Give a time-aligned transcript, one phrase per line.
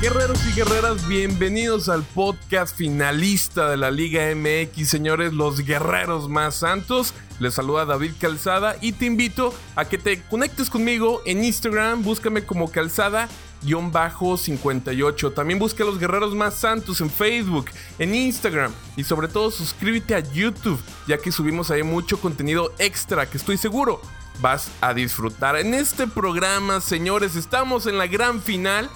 [0.00, 6.54] Guerreros y guerreras, bienvenidos al podcast finalista de la Liga MX, señores, los guerreros más
[6.54, 7.12] santos.
[7.38, 12.46] Les saluda David Calzada y te invito a que te conectes conmigo en Instagram, búscame
[12.46, 15.34] como calzada-58.
[15.34, 17.66] También busca a los guerreros más santos en Facebook,
[17.98, 23.28] en Instagram y sobre todo suscríbete a YouTube, ya que subimos ahí mucho contenido extra
[23.28, 24.00] que estoy seguro
[24.40, 25.56] vas a disfrutar.
[25.56, 28.88] En este programa, señores, estamos en la gran final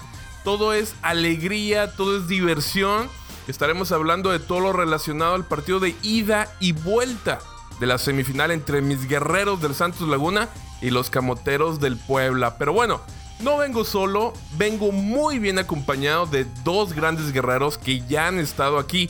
[0.45, 3.09] todo es alegría, todo es diversión.
[3.47, 7.39] Estaremos hablando de todo lo relacionado al partido de ida y vuelta
[7.79, 10.47] de la semifinal entre mis guerreros del Santos Laguna
[10.81, 12.57] y los camoteros del Puebla.
[12.57, 13.01] Pero bueno,
[13.39, 18.77] no vengo solo, vengo muy bien acompañado de dos grandes guerreros que ya han estado
[18.77, 19.09] aquí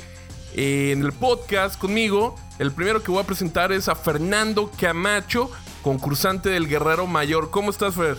[0.54, 2.38] en el podcast conmigo.
[2.60, 5.52] El primero que voy a presentar es a Fernando Camacho,
[5.84, 7.52] concursante del Guerrero Mayor.
[7.52, 8.18] ¿Cómo estás, Fer?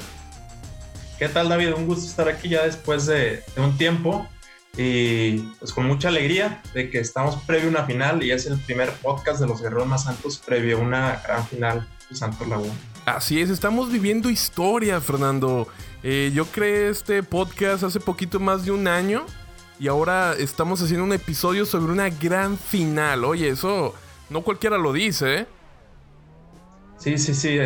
[1.19, 1.73] ¿Qué tal David?
[1.73, 4.29] Un gusto estar aquí ya después de, un tiempo
[4.77, 8.59] y pues con mucha alegría de que estamos previo a una final y es el
[8.59, 12.75] primer podcast de los Guerreros Más Santos previo a una gran final de Santos Laguna.
[13.07, 15.67] Así es, estamos viviendo historia, Fernando.
[16.03, 19.25] Eh, yo creé este podcast hace poquito más de un año
[19.79, 23.25] y ahora estamos haciendo un episodio sobre una gran final.
[23.25, 23.95] Oye, eso
[24.29, 25.47] no cualquiera lo dice, ¿eh?
[26.99, 27.59] Sí, sí, sí,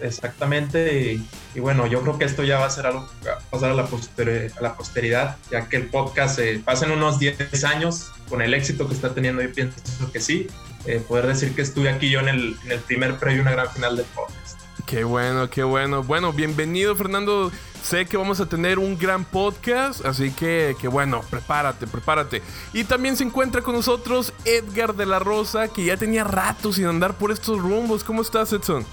[0.00, 1.18] exactamente.
[1.54, 3.70] Y, bueno, yo creo que esto ya va a ser algo que va a pasar
[3.70, 8.12] a la, a la posteridad, ya que el podcast eh, pasa en unos 10 años
[8.28, 9.42] con el éxito que está teniendo.
[9.42, 10.46] Yo pienso que sí.
[10.86, 13.70] Eh, poder decir que estuve aquí yo en el, en el primer previo, una gran
[13.70, 14.58] final del podcast.
[14.86, 16.02] Qué bueno, qué bueno.
[16.02, 17.52] Bueno, bienvenido, Fernando.
[17.82, 22.42] Sé que vamos a tener un gran podcast, así que, que, bueno, prepárate, prepárate.
[22.72, 26.86] Y también se encuentra con nosotros Edgar de la Rosa, que ya tenía rato sin
[26.86, 28.04] andar por estos rumbos.
[28.04, 28.84] ¿Cómo estás, Edson?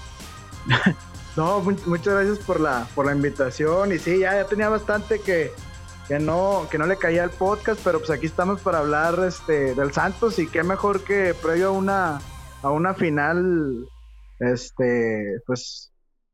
[1.36, 3.92] no, muchas gracias por la, por la invitación.
[3.92, 5.52] Y sí, ya, tenía bastante que,
[6.08, 9.74] que, no, que no le caía al podcast, pero pues aquí estamos para hablar este,
[9.74, 12.20] del Santos y qué mejor que previo a una,
[12.62, 13.86] a una final,
[14.40, 15.92] este, pues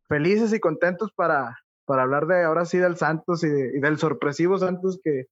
[0.09, 5.01] felices y contentos para, para hablar de ahora sí del Santos y, del sorpresivo Santos
[5.03, 5.27] que,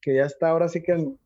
[0.00, 1.18] que, ya está ahora sí que en,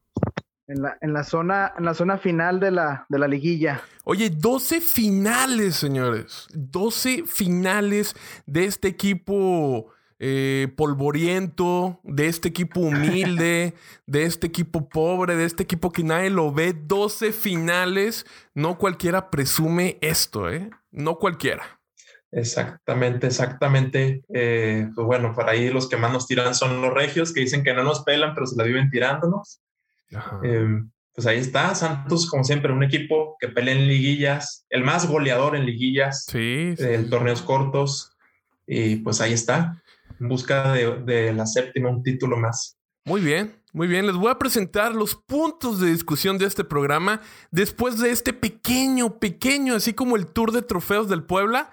[0.66, 3.82] la, en, la, zona, en la zona final de la, de la liguilla.
[4.04, 6.48] Oye, 12 finales, señores.
[6.54, 8.14] 12 finales
[8.46, 9.92] de este equipo
[10.24, 13.74] eh, polvoriento, de este equipo humilde,
[14.06, 16.74] de este equipo pobre, de este equipo que nadie lo ve.
[16.74, 18.24] 12 finales.
[18.54, 20.70] No cualquiera presume esto, ¿eh?
[20.92, 21.81] No cualquiera.
[22.32, 24.24] Exactamente, exactamente.
[24.32, 27.62] Eh, pues bueno, por ahí los que más nos tiran son los regios, que dicen
[27.62, 29.60] que no nos pelan, pero se la viven tirándonos.
[30.42, 35.06] Em, pues ahí está, Santos, como siempre, un equipo que pelea en liguillas, el más
[35.06, 38.16] goleador en liguillas, sí, en torneos cortos,
[38.66, 39.82] y pues ahí está,
[40.18, 42.78] en busca de, de la séptima, un título más.
[43.04, 47.20] Muy bien, muy bien, les voy a presentar los puntos de discusión de este programa
[47.50, 51.72] después de este pequeño, pequeño, así como el tour de trofeos del Puebla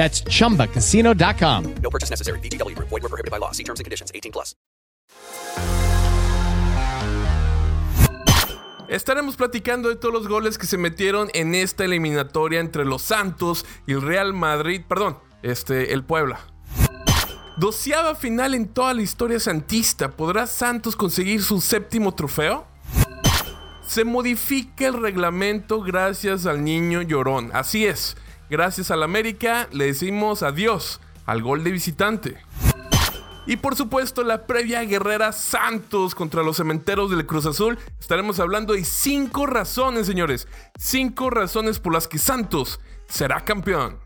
[0.00, 1.74] That's chumbacasino.com.
[1.82, 2.40] No purchase necessary.
[2.40, 2.74] BGW.
[2.78, 3.52] Void were prohibited by law.
[3.52, 4.56] See terms and conditions 18 plus.
[8.88, 13.66] Estaremos platicando de todos los goles que se metieron en esta eliminatoria entre los Santos
[13.86, 16.40] y el Real Madrid, perdón, este, el Puebla.
[17.58, 20.10] Doceava final en toda la historia santista.
[20.10, 22.66] ¿Podrá Santos conseguir su séptimo trofeo?
[23.86, 27.50] Se modifica el reglamento gracias al niño llorón.
[27.52, 28.16] Así es.
[28.50, 32.36] Gracias al América le decimos adiós al gol de visitante.
[33.46, 37.78] Y por supuesto la previa guerrera Santos contra los cementeros del Cruz Azul.
[38.00, 40.48] Estaremos hablando de cinco razones, señores.
[40.76, 44.00] Cinco razones por las que Santos será campeón.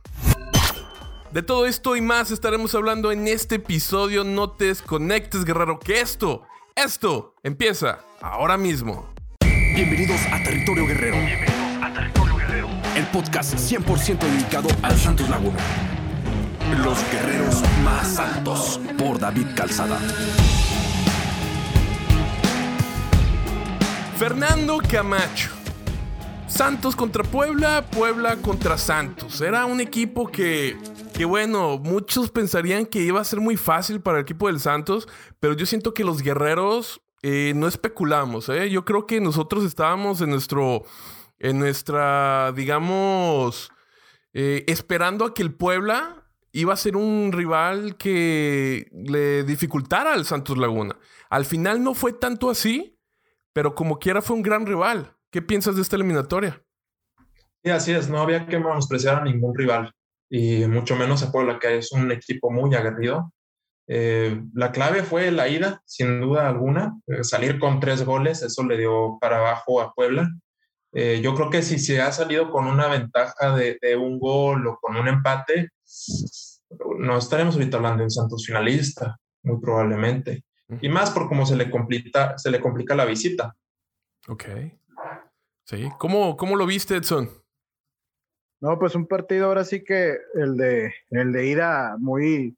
[1.33, 4.25] De todo esto y más estaremos hablando en este episodio.
[4.25, 6.43] No te desconectes, guerrero, que esto,
[6.77, 9.11] esto empieza ahora mismo.
[9.75, 11.17] Bienvenidos a Territorio Guerrero
[13.15, 15.57] podcast 100% dedicado al Santos Laguna.
[16.83, 20.01] Los guerreros más santos por David Calzada.
[24.19, 25.51] Fernando Camacho.
[26.49, 29.41] Santos contra Puebla, Puebla contra Santos.
[29.41, 30.77] Era un equipo que,
[31.17, 35.07] que, bueno, muchos pensarían que iba a ser muy fácil para el equipo del Santos,
[35.39, 38.69] pero yo siento que los guerreros eh, no especulamos, ¿eh?
[38.71, 40.83] Yo creo que nosotros estábamos en nuestro,
[41.45, 43.71] en nuestra, digamos,
[44.33, 50.25] eh, esperando a que el Puebla iba a ser un rival que le dificultara al
[50.25, 50.97] Santos Laguna.
[51.29, 52.99] Al final no fue tanto así,
[53.53, 55.15] pero como quiera fue un gran rival.
[55.31, 56.63] ¿Qué piensas de esta eliminatoria?
[57.63, 59.93] Sí, así es, no había que menospreciar a ningún rival
[60.31, 63.35] y mucho menos a Puebla, que es un equipo muy aguerrido.
[63.87, 68.65] Eh, la clave fue la ida, sin duda alguna, eh, salir con tres goles, eso
[68.65, 70.31] le dio para abajo a Puebla.
[70.95, 74.67] Eh, yo creo que si se ha salido con una ventaja de, de, un gol
[74.67, 75.71] o con un empate,
[76.99, 80.45] no estaremos ahorita hablando de un Santos finalista, muy probablemente.
[80.81, 83.55] Y más por cómo se le complica, se le complica la visita.
[84.29, 84.45] Ok.
[85.65, 85.89] Sí.
[85.99, 87.29] ¿Cómo, cómo lo viste, Edson?
[88.61, 92.57] No, pues un partido ahora sí que el de, el de ida muy,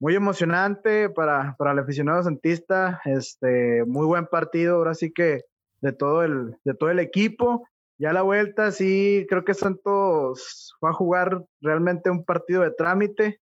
[0.00, 3.00] muy emocionante para, para el aficionado santista.
[3.04, 5.42] Este, muy buen partido, ahora sí que
[5.80, 7.66] de todo el, de todo el equipo.
[7.98, 13.40] Ya la vuelta, sí, creo que Santos va a jugar realmente un partido de trámite,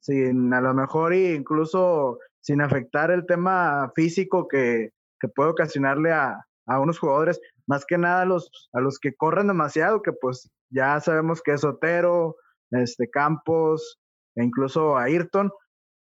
[0.00, 6.46] sin a lo mejor incluso sin afectar el tema físico que, que puede ocasionarle a,
[6.66, 10.48] a, unos jugadores, más que nada a los, a los que corren demasiado, que pues
[10.70, 12.36] ya sabemos que es Otero,
[12.70, 13.98] este, Campos,
[14.36, 15.50] e incluso Ayrton.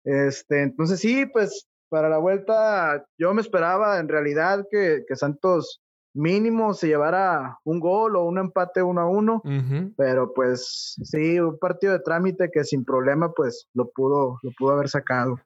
[0.04, 5.82] Este, entonces sí, pues para la vuelta yo me esperaba en realidad que, que Santos
[6.14, 9.94] mínimo se llevara un gol o un empate uno a uno, uh -huh.
[9.98, 14.72] pero pues sí, un partido de trámite que sin problema pues lo pudo, lo pudo
[14.72, 15.40] haber sacado.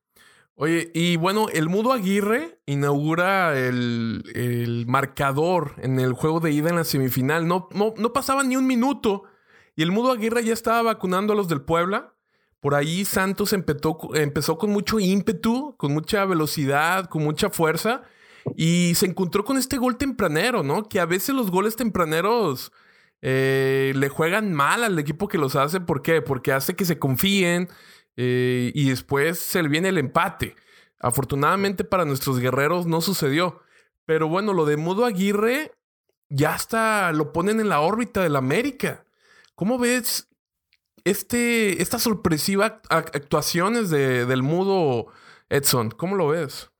[0.58, 6.70] Oye, y bueno, el Mudo Aguirre inaugura el, el, marcador en el juego de ida
[6.70, 7.46] en la semifinal.
[7.46, 9.24] No, no, no pasaba ni un minuto
[9.76, 12.15] y el Mudo Aguirre ya estaba vacunando a los del Puebla.
[12.66, 18.02] Por ahí Santos empezó, empezó con mucho ímpetu, con mucha velocidad, con mucha fuerza.
[18.56, 20.90] Y se encontró con este gol tempranero, ¿no?
[20.90, 22.72] Que a veces los goles tempraneros
[23.22, 25.80] eh, le juegan mal al equipo que los hace.
[25.80, 26.24] ¿Por qué?
[26.24, 27.70] Porque hace que se confíen
[28.18, 30.56] eh, y después se le viene el empate.
[31.00, 33.62] Afortunadamente para nuestros guerreros no sucedió.
[34.08, 35.72] Pero bueno, lo de Mudo Aguirre
[36.30, 39.06] ya hasta lo ponen en la órbita del América.
[39.54, 40.30] ¿Cómo ves
[41.06, 45.08] este, esta sorpresiva actuaciones de, del Mudo
[45.50, 45.92] Edson?
[45.92, 46.72] ¿Cómo lo ves?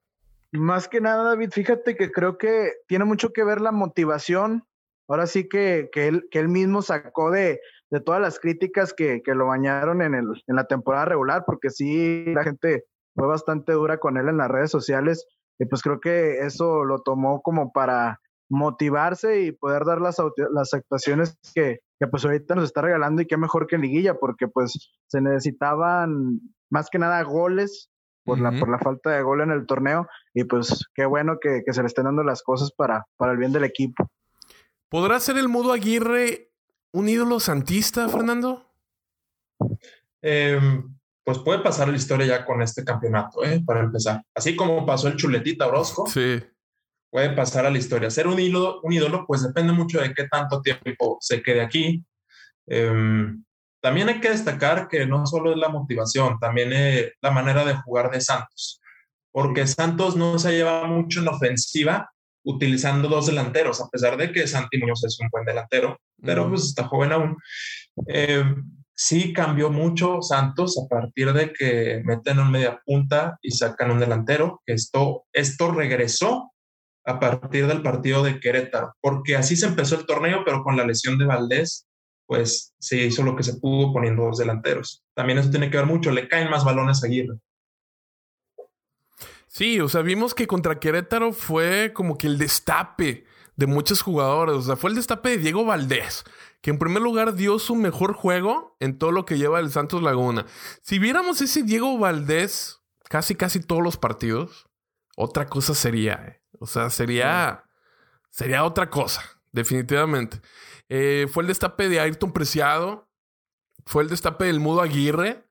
[0.52, 4.66] Más que nada, David, fíjate que creo que tiene mucho que ver la motivación.
[5.08, 7.60] Ahora sí que, que, él, mismo sacó de,
[7.92, 11.70] de todas las críticas que, que lo bañaron en, el, en la temporada regular, porque
[11.70, 15.28] sí, la gente fue bastante dura con él en las redes sociales.
[15.60, 18.20] Y pues creo que eso lo tomó como para
[18.50, 20.18] motivarse y poder dar las,
[20.52, 24.16] las actuaciones que, que pues ahorita nos está regalando y qué mejor que en liguilla,
[24.16, 26.40] porque pues se necesitaban
[26.70, 27.90] más que nada goles
[28.24, 28.52] por, uh -huh.
[28.54, 30.08] la, por la falta de gol en el torneo.
[30.34, 33.38] Y pues qué bueno que, que, se le estén dando las cosas para, para el
[33.38, 34.10] bien del equipo.
[34.90, 36.52] ¿Podrá ser el Mudo Aguirre
[36.92, 38.72] un ídolo santista, Fernando?
[40.22, 40.60] Eh,
[41.24, 43.62] pues puede pasar la historia ya con este campeonato, ¿eh?
[43.66, 44.24] para empezar.
[44.34, 46.06] Así como pasó el Chuletita Orozco.
[46.08, 46.42] Sí.
[47.16, 48.10] Puede pasar a la historia.
[48.10, 52.04] Ser un ídolo, un ídolo, pues depende mucho de qué tanto tiempo se quede aquí.
[52.68, 53.34] Eh,
[53.82, 57.74] también hay que destacar que no solo es la motivación, también es la manera de
[57.74, 58.82] jugar de Santos,
[59.32, 62.12] porque Santos no se lleva mucho en ofensiva
[62.44, 66.66] utilizando dos delanteros, a pesar de que Santi Muñoz es un buen delantero, pero pues
[66.66, 67.38] está joven aún.
[68.08, 68.44] Eh,
[68.94, 74.02] sí cambió mucho Santos a partir de que meten un media punta y sacan un
[74.02, 76.52] delantero, que esto, esto regresó
[77.06, 80.86] a partir del partido de Querétaro, porque así se empezó el torneo, pero con la
[80.86, 81.88] lesión de Valdés
[82.28, 85.04] pues se hizo lo que se pudo poniendo dos delanteros.
[85.14, 87.38] También eso tiene que ver mucho, le caen más balones a Aguirre.
[89.48, 94.56] Sí, o sea, vimos que contra Querétaro fue como que el destape de muchos jugadores.
[94.56, 96.26] O sea, fue el destape de Diego Valdés,
[96.62, 100.02] que en primer lugar dio su mejor juego en todo lo que lleva el Santos
[100.02, 100.46] Laguna.
[100.82, 104.68] Si viéramos ese Diego Valdés casi, casi todos los partidos,
[105.16, 106.16] otra cosa sería.
[106.16, 106.42] ¿eh?
[106.60, 107.64] O sea, sería,
[108.30, 109.22] sería otra cosa,
[109.52, 110.42] definitivamente.
[110.90, 113.10] Eh, fue el destape de Ayrton Preciado.
[113.86, 115.46] Fue el destape del Mudo Aguirre.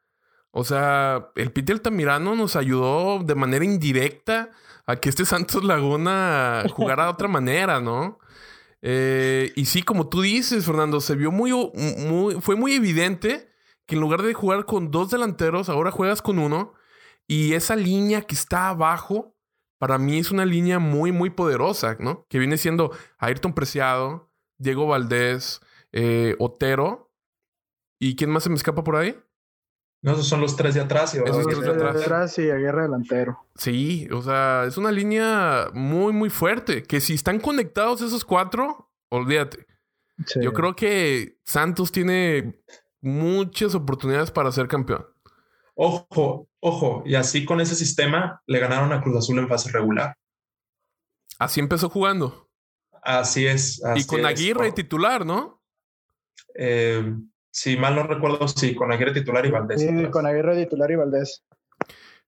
[0.50, 4.50] O sea, el Piti Altamirano nos ayudó de manera indirecta
[4.87, 8.18] a que este Santos Laguna jugara de otra manera, ¿no?
[8.82, 13.50] Eh, y sí, como tú dices, Fernando, se vio muy, muy, fue muy evidente
[13.87, 16.75] que en lugar de jugar con dos delanteros, ahora juegas con uno.
[17.26, 19.34] Y esa línea que está abajo,
[19.85, 22.25] para mí es una línea muy, muy poderosa, ¿no?
[22.31, 25.61] Que viene siendo Ayrton Preciado, Diego Valdés,
[25.93, 27.12] eh, Otero.
[27.99, 29.14] ¿Y quién más se me escapa por ahí?
[30.00, 32.03] No, esos son los tres de atrás y Esos Los tres de tres de atrás.
[32.03, 33.47] atrás y Aguirre delantero.
[33.57, 36.83] Sí, o sea, es una línea muy, muy fuerte.
[36.83, 39.67] Que si están conectados esos cuatro, olvídate.
[40.25, 40.41] Sí.
[40.43, 42.59] Yo creo que Santos tiene
[43.03, 45.05] muchas oportunidades para ser campeón.
[45.75, 50.16] Ojo, ojo, y así con ese sistema le ganaron a Cruz Azul en fase regular.
[51.38, 52.49] Así empezó jugando.
[53.02, 53.83] Así es.
[53.94, 54.26] y con es.
[54.26, 55.61] Aguirre titular, ¿no?
[56.54, 57.14] Eh,
[57.50, 59.83] si mal no recuerdo, sí, con Aguirre titular y Valdés.
[59.83, 60.11] Sí, atrás.
[60.11, 61.44] con Aguirre titular y Valdés.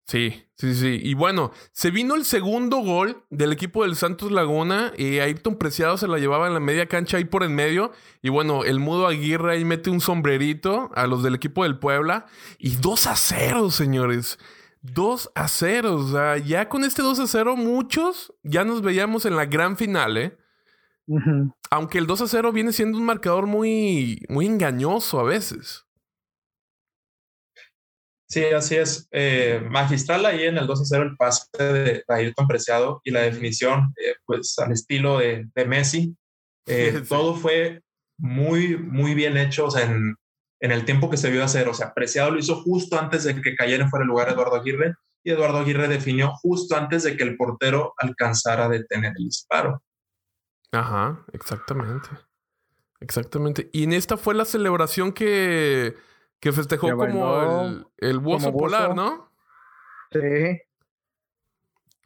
[0.07, 1.01] Sí, sí, sí.
[1.03, 5.97] Y bueno, se vino el segundo gol del equipo del Santos Laguna y Ayrton Preciado
[5.97, 7.91] se la llevaba en la media cancha ahí por en medio.
[8.23, 12.27] Y bueno, el Mudo Aguirre ahí mete un sombrerito a los del equipo del Puebla.
[12.59, 14.39] Y 2 a 0, señores.
[14.83, 15.95] 2 a 0.
[15.97, 19.77] O sea, ya con este 2 a 0, muchos ya nos veíamos en la gran
[19.77, 20.39] final, ¿eh?
[21.71, 25.86] Aunque el 2 a 0 viene siendo un marcador muy, muy engañoso a veces.
[28.29, 29.09] Sí, así es.
[29.13, 33.23] Eh, magistral ahí en el 2 a 0 el pase de Ayrton Preciado y la
[33.23, 36.17] definición, eh, pues al estilo de, de Messi.
[36.67, 37.09] Eh, Sí.
[37.09, 37.83] Todo fue
[38.19, 40.17] muy, muy bien hecho, o sea, en,
[40.61, 41.69] en el tiempo que se vio hacer.
[41.69, 44.95] O sea, Preciado lo hizo justo antes de que cayera fuera el lugar Eduardo Aguirre
[45.23, 49.83] y Eduardo Aguirre definió justo antes de que el portero alcanzara a detener el disparo.
[50.73, 52.09] Ajá, exactamente.
[53.01, 53.69] Exactamente.
[53.73, 55.97] Y en esta fue la celebración que,
[56.41, 58.95] que festejó Que como el, el buzo como polar, buzo.
[58.95, 59.33] ¿no?
[60.13, 60.61] Sí.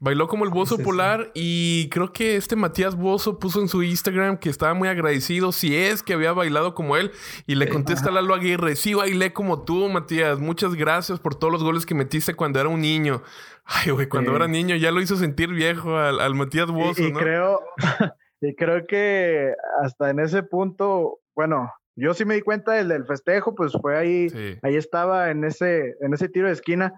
[0.02, 0.84] Bailó como el buzo Sí, sí.
[0.84, 5.52] polar y creo que este Matías Bozo puso en su Instagram que estaba muy agradecido
[5.52, 7.12] si es que había bailado como él
[7.46, 11.62] y le contesta Lalo Aguirre, sí bailé como tú, Matías, muchas gracias por todos los
[11.62, 13.22] goles que metiste cuando era un niño.
[13.66, 17.08] Ay, güey, cuando era niño ya lo hizo sentir viejo al, al Matías Bozo, Y,
[17.08, 17.18] y ¿no?
[17.18, 17.60] creo,
[18.40, 21.70] y creo que hasta en ese punto, bueno,
[22.00, 24.59] yo sí me di cuenta del, del festejo, pues fue ahí, Sí.
[24.62, 26.92] ahí estaba en ese, en ese tiro de esquina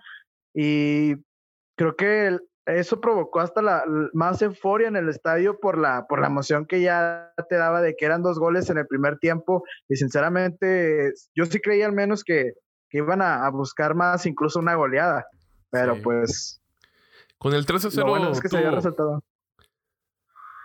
[0.54, 1.14] y
[1.76, 6.20] creo que el- eso provocó hasta la más euforia en el estadio por la, por
[6.20, 9.64] la emoción que ya te daba de que eran dos goles en el primer tiempo
[9.88, 12.52] y sinceramente yo sí creía al menos que,
[12.88, 15.26] que iban a, a buscar más, incluso una goleada,
[15.70, 16.00] pero Sí.
[16.02, 16.60] pues
[17.38, 18.76] Con el 3 a 0 lo bueno es que se había tuvo.
[18.76, 19.24] resaltado.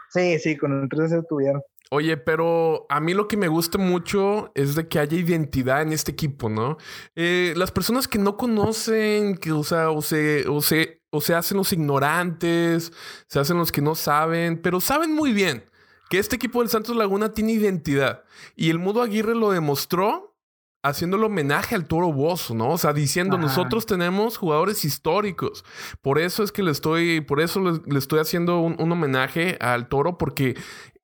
[0.09, 1.61] Sí, sí, con el 3 tuvieron.
[1.89, 5.93] Oye, pero a mí lo que me gusta mucho es de que haya identidad en
[5.93, 6.77] este equipo, ¿no?
[7.15, 11.33] Eh, las personas que no conocen, que, o sea, o se, o se, o se
[11.33, 12.91] hacen los ignorantes,
[13.27, 15.63] se hacen los que no saben, pero saben muy bien
[16.09, 18.23] que este equipo del Santos Laguna tiene identidad.
[18.55, 20.35] Y el Mudo Aguirre lo demostró
[20.83, 22.71] haciéndole homenaje al Toro Bozo, ¿no?
[22.71, 23.45] O sea, diciendo, Ajá.
[23.45, 25.65] nosotros tenemos jugadores históricos.
[26.01, 29.57] Por eso es que le estoy, por eso le, le estoy haciendo un, un homenaje
[29.59, 30.55] al Toro, porque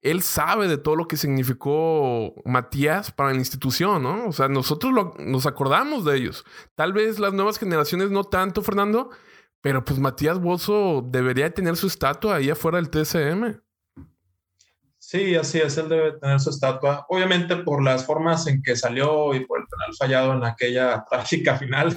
[0.03, 4.27] él sabe de todo lo que significó Matías para la institución, ¿no?
[4.27, 6.43] O sea, nosotros lo- nos acordamos de ellos.
[6.75, 9.09] Tal vez las nuevas generaciones no tanto, Fernando,
[9.61, 13.59] pero pues Matías Bozo debería tener su estatua ahí afuera del TSM.
[14.97, 17.05] Sí, así es, él debe tener su estatua.
[17.09, 21.57] Obviamente por las formas en que salió y por el penal fallado en aquella trágica
[21.57, 21.95] final.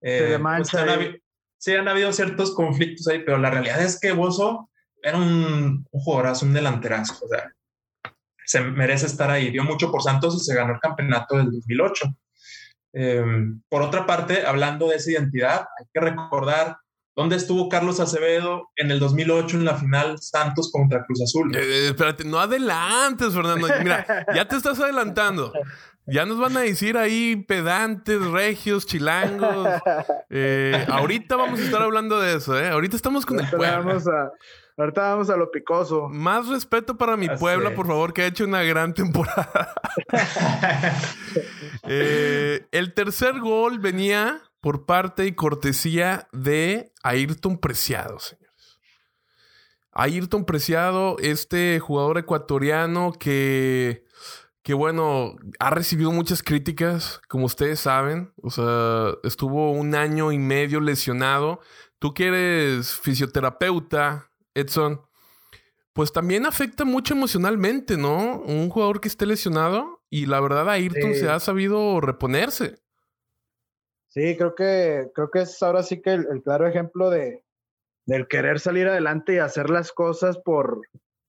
[0.00, 1.16] eh, mancha han
[1.58, 4.68] sí, han habido ciertos conflictos ahí, pero la realidad es que Bozo
[5.02, 7.24] era un, un jugadorazo, un delanterazo.
[7.24, 7.52] O sea,
[8.44, 9.50] se merece estar ahí.
[9.50, 12.06] Dio mucho por Santos y se ganó el campeonato del 2008.
[12.92, 13.24] Eh,
[13.68, 16.76] por otra parte, hablando de esa identidad, hay que recordar
[17.14, 21.54] dónde estuvo Carlos Acevedo en el 2008 en la final Santos contra Cruz Azul.
[21.54, 23.68] Eh, espérate, no adelantes, Fernando.
[23.82, 25.52] Mira, ya te estás adelantando.
[26.06, 29.68] Ya nos van a decir ahí pedantes, regios, chilangos.
[30.32, 32.68] Eh, ahorita vamos a estar hablando de eso, ¿eh?
[32.68, 34.30] Ahorita estamos con el vamos a,
[34.80, 36.08] ahorita vamos a lo picoso.
[36.08, 37.74] Más respeto para mi Así Puebla, es.
[37.76, 39.74] por favor, que ha hecho una gran temporada.
[41.92, 48.78] Eh, el tercer gol venía por parte y cortesía de Ayrton Preciado, señores.
[49.92, 54.04] Ayrton Preciado, este jugador ecuatoriano que,
[54.62, 58.32] que, bueno, ha recibido muchas críticas, como ustedes saben.
[58.42, 61.60] O sea, estuvo un año y medio lesionado.
[61.98, 65.00] Tú que eres fisioterapeuta, Edson,
[65.92, 68.40] pues también afecta mucho emocionalmente, ¿no?
[68.40, 71.20] Un jugador que esté lesionado y la verdad Ayrton Sí.
[71.20, 72.76] se ha sabido reponerse.
[74.08, 77.44] Sí, creo que, creo que es ahora sí que el, el claro ejemplo de,
[78.06, 80.80] del querer salir adelante y hacer las cosas por,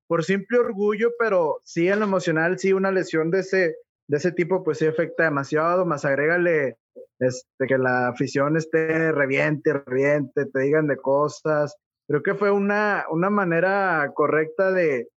[0.08, 3.76] por simple orgullo, pero sí en lo emocional, sí una lesión de ese,
[4.08, 6.78] de ese tipo, pues sí afecta demasiado, más agrégale
[7.20, 11.76] este, que la afición esté reviente, reviente, te digan de cosas.
[12.12, 15.08] Creo que fue una, una manera correcta de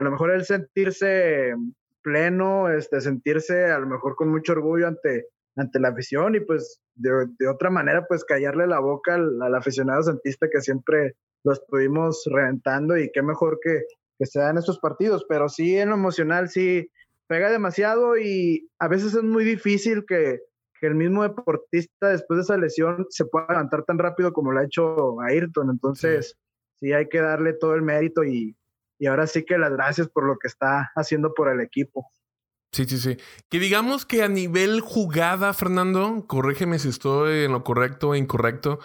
[0.00, 1.54] a lo mejor el sentirse
[2.02, 6.80] pleno, este, sentirse a lo mejor con mucho orgullo ante, ante la afición y pues
[6.96, 12.24] de, de otra manera pues callarle la boca al, aficionado santista que siempre lo estuvimos
[12.28, 13.84] reventando y qué mejor que,
[14.18, 16.90] que se en estos partidos, pero sí en lo emocional sí
[17.28, 20.40] pega demasiado y a veces es muy difícil que,
[20.82, 24.58] que el mismo deportista después de esa lesión se pueda levantar tan rápido como lo
[24.58, 26.36] ha hecho Ayrton, entonces
[26.80, 28.56] sí, hay que darle todo el mérito y,
[28.98, 32.10] y ahora sí que las gracias por lo que está haciendo por el equipo.
[32.72, 33.16] Sí, sí, sí.
[33.48, 38.80] Que digamos que a nivel jugada, Fernando, corrígeme si estoy en lo correcto o incorrecto.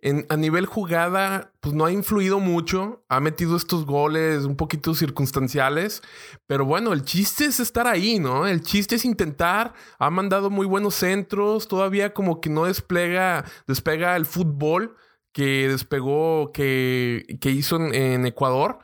[0.00, 3.04] En, a nivel jugada, pues no ha influido mucho.
[3.08, 6.02] Ha metido estos goles un poquito circunstanciales.
[6.46, 8.46] Pero bueno, el chiste es estar ahí, ¿no?
[8.46, 9.74] El chiste es intentar.
[9.98, 11.68] Ha mandado muy buenos centros.
[11.68, 14.96] Todavía como que no desplega, despega el fútbol
[15.32, 18.78] que despegó, que, que hizo en, Ecuador.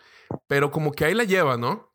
[0.46, 1.92] Pero como que ahí la lleva, ¿no?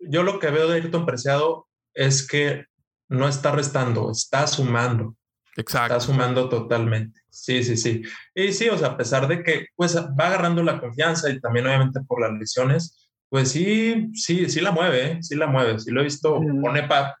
[0.00, 2.66] yo lo que veo de Ayrton Preciado es que
[3.08, 5.16] no está restando, está sumando.
[5.58, 5.94] Exacto.
[5.94, 7.20] Está sumando totalmente.
[7.28, 8.02] Sí, sí, sí.
[8.34, 11.66] Y sí, o sea, a pesar de que pues va agarrando la confianza y también
[11.66, 15.18] obviamente por las lesiones, pues sí, sí, sí la mueve, ¿eh?
[15.20, 15.78] sí la mueve.
[15.80, 16.62] Sí lo he visto, mm.
[16.62, 17.16] pone pa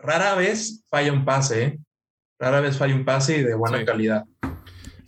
[0.00, 1.78] rara vez falla un pase, ¿eh?
[2.38, 3.84] rara vez falla un pase y de buena sí.
[3.84, 4.24] calidad.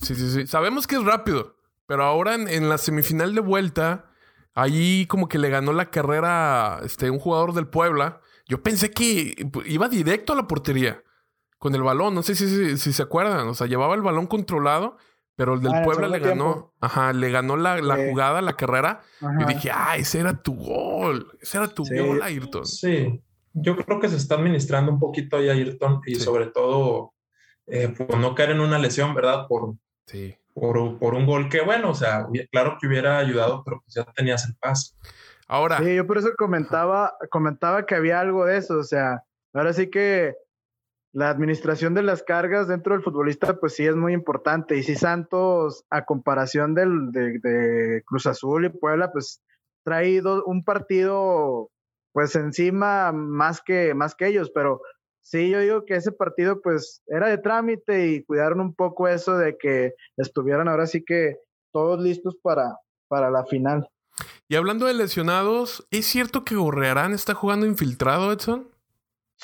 [0.01, 0.47] Sí, sí, sí.
[0.47, 4.11] Sabemos que es rápido, pero ahora en, en la semifinal de vuelta
[4.55, 8.21] Ahí como que le ganó la carrera este, un jugador del Puebla.
[8.47, 9.35] Yo pensé que
[9.67, 11.03] iba directo a la portería
[11.65, 12.15] con el balón.
[12.15, 13.49] No sé si, si, si se acuerdan.
[13.49, 14.99] O sea, llevaba el balón controlado,
[15.35, 16.53] pero el del ah, Puebla le ganó.
[16.53, 16.75] Tiempo.
[16.79, 18.03] Ajá, le ganó la, la sí.
[18.11, 19.01] jugada, la carrera.
[19.23, 19.39] Ajá.
[19.41, 21.33] Y dije, ah, ese era tu gol.
[21.41, 21.99] Ese era tu sí.
[21.99, 22.67] gol, Ayrton.
[22.67, 23.19] Sí.
[23.55, 26.21] Yo creo que se está administrando un poquito ahí Ayrton y sí.
[26.21, 27.15] sobre todo
[27.67, 29.47] eh, por no caer en una lesión, ¿verdad?
[29.49, 33.81] Por, sí por, por, un gol que, bueno, o sea, claro que hubiera ayudado, pero
[33.81, 34.95] pues ya tenías el pase.
[35.49, 35.79] Ahora.
[35.79, 39.89] Sí, yo por eso comentaba, comentaba que había algo de eso, o sea, ahora sí
[39.91, 40.35] que
[41.15, 44.77] la administración de las cargas dentro del futbolista, pues sí es muy importante.
[44.77, 49.41] Y si Santos, a comparación del, de, Cruz Azul y Puebla, pues
[49.85, 51.71] traído un partido
[52.13, 54.83] pues encima más que, más que ellos, pero
[55.27, 59.39] Sí, yo digo que ese partido pues era de trámite y cuidaron un poco eso
[59.39, 61.39] de que estuvieran ahora sí que
[61.73, 62.77] todos listos para,
[63.09, 63.89] para la final.
[64.49, 68.69] Y hablando de lesionados, ¿es cierto que Gorrearán está jugando infiltrado, Edson?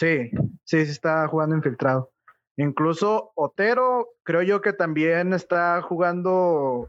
[0.01, 0.31] Sí,
[0.65, 2.11] sí, sí está jugando infiltrado.
[2.57, 6.89] Incluso Otero, creo yo que también está jugando,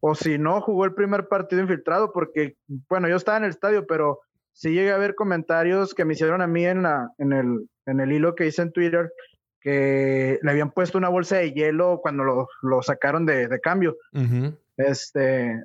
[0.00, 2.56] o si no, jugó el primer partido infiltrado, porque,
[2.88, 4.20] bueno, yo estaba en el estadio, pero
[4.52, 8.00] sí llegué a ver comentarios que me hicieron a mí en, la, en, el, en
[8.00, 9.12] el hilo que hice en Twitter
[9.60, 13.96] que le habían puesto una bolsa de hielo cuando lo, lo sacaron de, de cambio.
[14.14, 14.58] Uh -huh.
[14.78, 15.62] Este,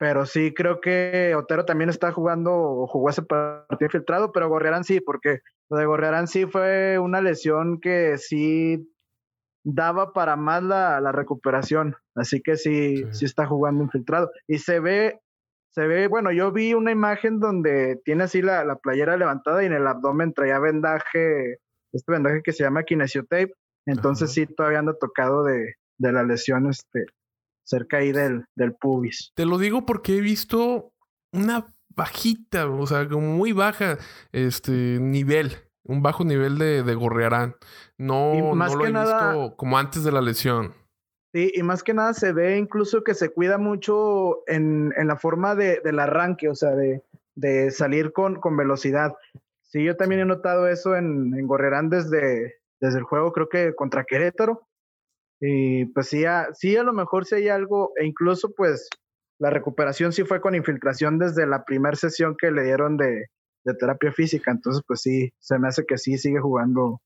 [0.00, 4.82] pero sí creo que Otero también está jugando o jugó ese partido infiltrado, pero Gorriarán
[4.82, 8.90] sí, porque lo de Gorriarán sí fue una lesión que sí
[9.62, 11.96] daba para más la, la recuperación.
[12.14, 14.30] Así que sí, sí, sí, está jugando infiltrado.
[14.48, 15.20] Y se ve,
[15.68, 19.66] se ve, bueno, yo vi una imagen donde tiene así la, la playera levantada y
[19.66, 21.58] en el abdomen traía vendaje,
[21.92, 23.52] este vendaje que se llama kinesiotape.
[23.84, 24.32] Entonces Ajá.
[24.32, 27.04] sí, todavía anda tocado de, de la lesión este,
[27.64, 29.32] cerca ahí del, del pubis.
[29.34, 30.92] Te lo digo porque he visto
[31.32, 33.98] una bajita, o sea, como muy baja
[34.32, 35.52] este nivel,
[35.84, 37.56] un bajo nivel de, de gorrearán.
[37.98, 40.74] No, no lo he nada, visto como antes de la lesión.
[41.32, 45.16] Sí, y más que nada se ve incluso que se cuida mucho en, en la
[45.16, 47.04] forma de, del arranque, o sea, de,
[47.36, 49.14] de salir con, con, velocidad.
[49.62, 53.74] Sí, yo también he notado eso en, en Gorrerán desde, desde el juego, creo que
[53.74, 54.66] contra Querétaro.
[55.40, 58.88] Y pues sí, a, sí, a lo mejor sí hay algo, e incluso pues
[59.38, 63.26] la recuperación sí fue con infiltración desde la primera sesión que le dieron de,
[63.64, 64.50] de terapia física.
[64.50, 67.00] Entonces, pues sí, se me hace que sí sigue jugando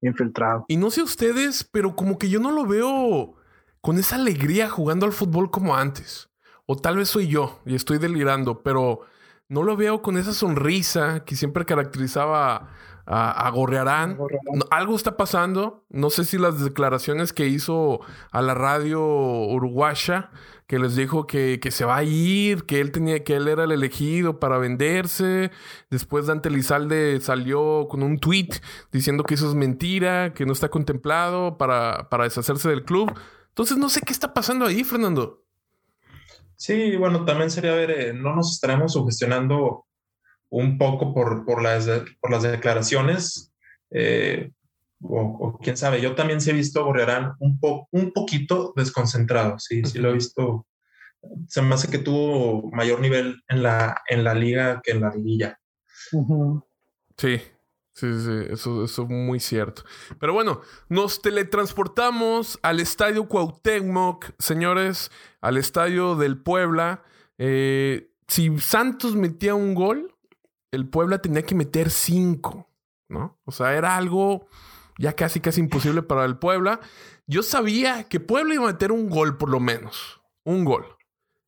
[0.00, 0.64] infiltrado.
[0.68, 3.36] Y no sé ustedes, pero como que yo no lo veo
[3.80, 6.28] con esa alegría jugando al fútbol como antes.
[6.66, 9.00] O tal vez soy yo y estoy delirando, pero
[9.48, 12.70] no lo veo con esa sonrisa que siempre caracterizaba
[13.08, 14.16] a, a Gorrearán.
[14.16, 14.60] Gorrearán.
[14.70, 15.84] Algo está pasando.
[15.88, 20.30] No sé si las declaraciones que hizo a la radio uruguaya,
[20.66, 23.64] que les dijo que, que, se va a ir, que él tenía, que él era
[23.64, 25.50] el elegido para venderse.
[25.90, 28.50] Después Dante Lizalde salió con un tweet
[28.92, 33.10] diciendo que eso es mentira, que no está contemplado para, para deshacerse del club.
[33.48, 35.42] Entonces no sé qué está pasando ahí, Fernando.
[36.56, 39.86] Sí, bueno, también sería ver, eh, no nos estaremos sugestionando
[40.50, 41.88] un poco por, por, las,
[42.20, 43.52] por las declaraciones,
[43.90, 44.50] eh,
[45.02, 48.72] o, o, quién sabe, yo también sí he visto a Borrearán un, po, un poquito
[48.76, 50.66] desconcentrado, sí, sí lo he visto.
[51.48, 55.10] Se me hace que tuvo mayor nivel en la, en la liga que en la
[55.14, 55.58] liguilla.
[56.12, 56.64] Uh -huh.
[57.16, 57.40] Sí,
[57.98, 59.82] Sí, sí, eso, eso es muy cierto.
[60.20, 67.02] Pero bueno, nos teletransportamos al estadio Cuauhtémoc, señores, al estadio del Puebla.
[67.38, 70.14] Eh, si Santos metía un gol,
[70.70, 72.68] el Puebla tenía que meter cinco,
[73.08, 73.38] ¿no?
[73.44, 74.48] O sea, era algo
[74.98, 76.80] ya casi, casi imposible para el Puebla.
[77.26, 80.84] Yo sabía que Puebla iba a meter un gol por lo menos, un gol.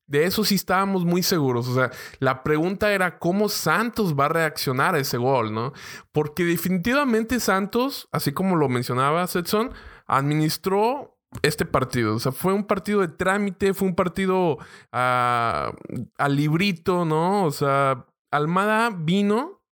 [0.06, 1.68] De eso sí estábamos muy seguros.
[1.68, 5.72] O sea, la pregunta era cómo Santos va a reaccionar a ese gol, ¿no?
[6.10, 9.72] Porque definitivamente Santos, así como lo mencionaba Setson,
[10.06, 12.16] administró este partido.
[12.16, 14.58] O sea, fue un partido de trámite, fue un partido
[14.90, 15.72] ah,
[16.18, 17.44] al librito, ¿no?
[17.44, 19.62] O sea, Almada vino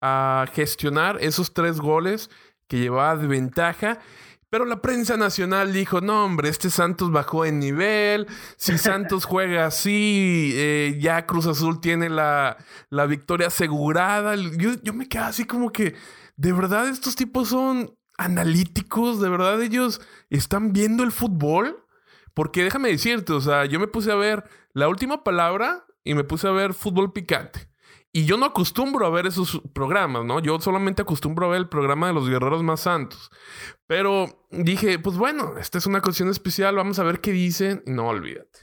[0.00, 2.30] a gestionar esos tres goles
[2.68, 3.98] que llevaba de ventaja
[4.48, 9.66] pero la prensa nacional dijo, no hombre, este Santos bajó en nivel, si Santos juega
[9.66, 12.56] así, eh, ya Cruz Azul tiene la,
[12.88, 14.36] la victoria asegurada.
[14.36, 15.94] Yo, yo me quedé así como que,
[16.36, 21.82] de verdad estos tipos son analíticos, de verdad ellos están viendo el fútbol.
[22.32, 26.22] Porque déjame decirte, o sea, yo me puse a ver la última palabra y me
[26.22, 27.68] puse a ver fútbol picante.
[28.16, 30.40] Y yo no acostumbro a ver esos programas, ¿no?
[30.40, 33.30] Yo solamente acostumbro a ver el programa de los guerreros más santos.
[33.86, 37.82] Pero dije, pues bueno, esta es una cuestión especial, vamos a ver qué dicen.
[37.84, 38.58] No, olvídate.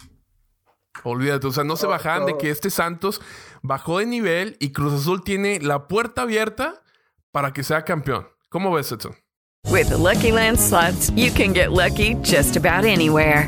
[1.03, 3.21] Olvídate, o sea, no se bajan de que este Santos
[3.61, 6.81] bajó de nivel y Cruz Azul tiene la puerta abierta
[7.31, 8.27] para que sea campeón.
[8.49, 9.15] ¿Cómo ves, Edson?
[9.69, 13.47] With the Lucky Land slots, you can get lucky just about anywhere.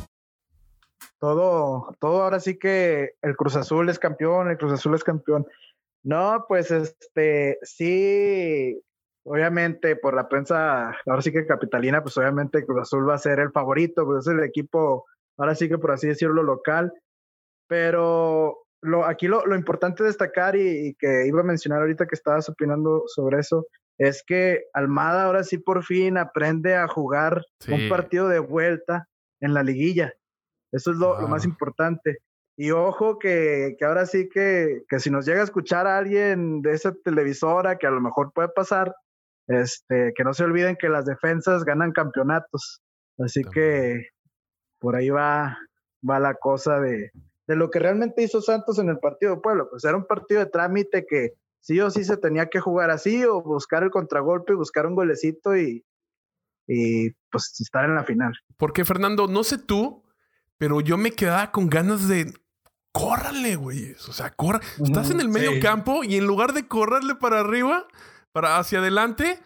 [1.21, 5.45] Todo, todo ahora sí que el Cruz Azul es campeón, el Cruz Azul es campeón.
[6.03, 8.81] No, pues este, sí,
[9.23, 13.39] obviamente por la prensa, ahora sí que capitalina, pues obviamente Cruz Azul va a ser
[13.39, 15.05] el favorito, pues es el equipo,
[15.37, 16.91] ahora sí que por así decirlo, local.
[17.67, 22.49] Pero lo, aquí lo, lo importante destacar y, que iba a mencionar ahorita que estabas
[22.49, 23.67] opinando sobre eso,
[23.99, 29.07] es que Almada ahora sí por fin aprende a jugar un partido de vuelta
[29.39, 30.15] en la liguilla.
[30.71, 32.17] Eso es lo, más importante.
[32.57, 36.61] Y ojo que, que ahora sí que, que, si nos llega a escuchar a alguien
[36.61, 38.93] de esa televisora, que a lo mejor puede pasar,
[39.47, 42.81] este, que no se olviden que las defensas ganan campeonatos.
[43.17, 44.09] Así que
[44.79, 45.57] por ahí va,
[46.07, 47.11] va la cosa de,
[47.47, 49.69] de lo que realmente hizo Santos en el partido de Pueblo.
[49.69, 53.23] Pues era un partido de trámite que sí o sí se tenía que jugar así
[53.25, 55.83] o buscar el contragolpe, buscar un golecito y,
[56.67, 58.33] y pues estar en la final.
[58.57, 60.03] Porque Fernando, no sé tú,
[60.61, 62.31] pero yo me quedaba con ganas de
[62.91, 63.95] córrale, güey.
[64.07, 64.59] O sea, corra.
[64.79, 67.87] Estás en el medio campo y en lugar de correrle para arriba,
[68.31, 69.39] para hacia adelante,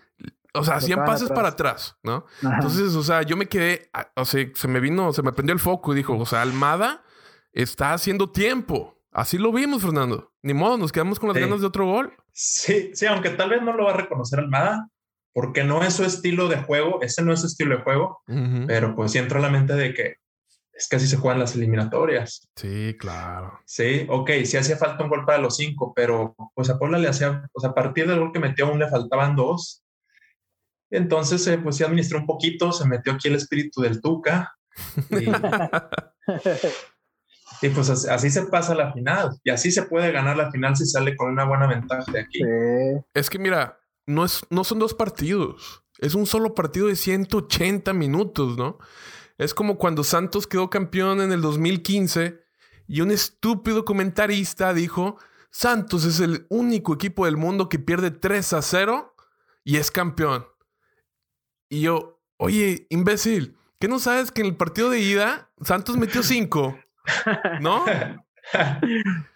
[0.53, 2.25] o sea, hacían pases para atrás, ¿no?
[2.41, 5.61] Entonces, o sea, yo me quedé, o sea, se me vino, se me prendió el
[5.61, 7.05] foco y dijo, o sea, Almada
[7.53, 9.01] está haciendo tiempo.
[9.13, 10.33] Así lo vimos, Fernando.
[10.43, 12.11] Ni modo, nos quedamos con las ganas de otro gol.
[12.33, 14.89] Sí, sí, aunque tal vez no lo va a reconocer Almada,
[15.31, 18.21] porque no es su estilo de juego, ese no es su estilo de juego,
[18.67, 20.24] pero pues sí entra a la mente de que
[20.75, 22.49] es que así se juegan las eliminatorias.
[22.55, 23.59] Sí, claro.
[23.65, 27.07] Sí, ok, sí hacía falta un gol para los cinco, pero pues a Puebla le
[27.07, 29.83] hacía, pues a partir del gol que metió aún le faltaban dos.
[30.91, 34.53] Entonces, eh, pues sí administró un poquito, se metió aquí el espíritu del Tuca.
[37.61, 39.39] Y, pues así, se pasa la final.
[39.45, 42.41] Y así se puede ganar la final si sale con una buena ventaja de aquí.
[43.13, 45.85] Es que mira, no, es, no son dos partidos.
[45.99, 48.77] Es un solo partido de 180 minutos, ¿no?
[49.37, 52.41] Es como cuando Santos quedó campeón en el 2015
[52.87, 55.17] y un estúpido comentarista dijo,
[55.51, 59.15] Santos es el único equipo del mundo que pierde 3 a 0
[59.63, 60.45] y es campeón.
[61.69, 66.23] Y yo, oye, imbécil, ¿qué no sabes que en el partido de ida Santos metió
[66.23, 66.79] 5?
[67.61, 67.85] ¿No?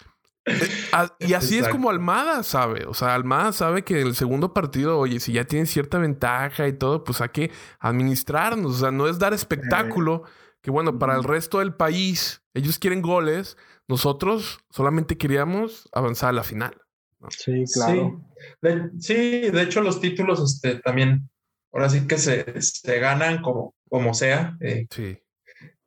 [1.19, 2.85] y así es como Almada sabe.
[2.85, 6.67] O sea, Almada sabe que en el segundo partido, oye, si ya tiene cierta ventaja
[6.67, 8.75] y todo, pues hay que administrarnos.
[8.75, 10.23] O sea, no es dar espectáculo.
[10.61, 13.57] Que bueno, para el resto del país, ellos quieren goles.
[13.87, 16.75] Nosotros solamente queríamos avanzar a la final.
[17.29, 18.21] Sí, claro.
[18.99, 21.29] Sí de, hecho, los títulos este, también,
[21.73, 24.57] ahora sí que se, se ganan como, como sea.
[24.61, 25.17] Eh, sí.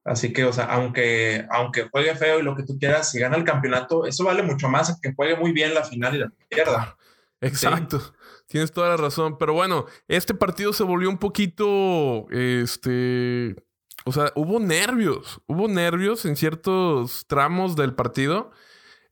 [0.05, 3.37] Así que, o sea, aunque, aunque juegue feo y lo que tú quieras, si gana
[3.37, 6.97] el campeonato, eso vale mucho más que juegue muy bien la final y la pierda.
[7.41, 8.01] Exacto.
[8.47, 9.37] Tienes toda la razón.
[9.39, 12.27] Pero bueno, este partido se volvió un poquito.
[12.31, 13.57] Este.
[14.05, 15.41] O sea, hubo nervios.
[15.47, 18.51] Hubo nervios en ciertos tramos del partido.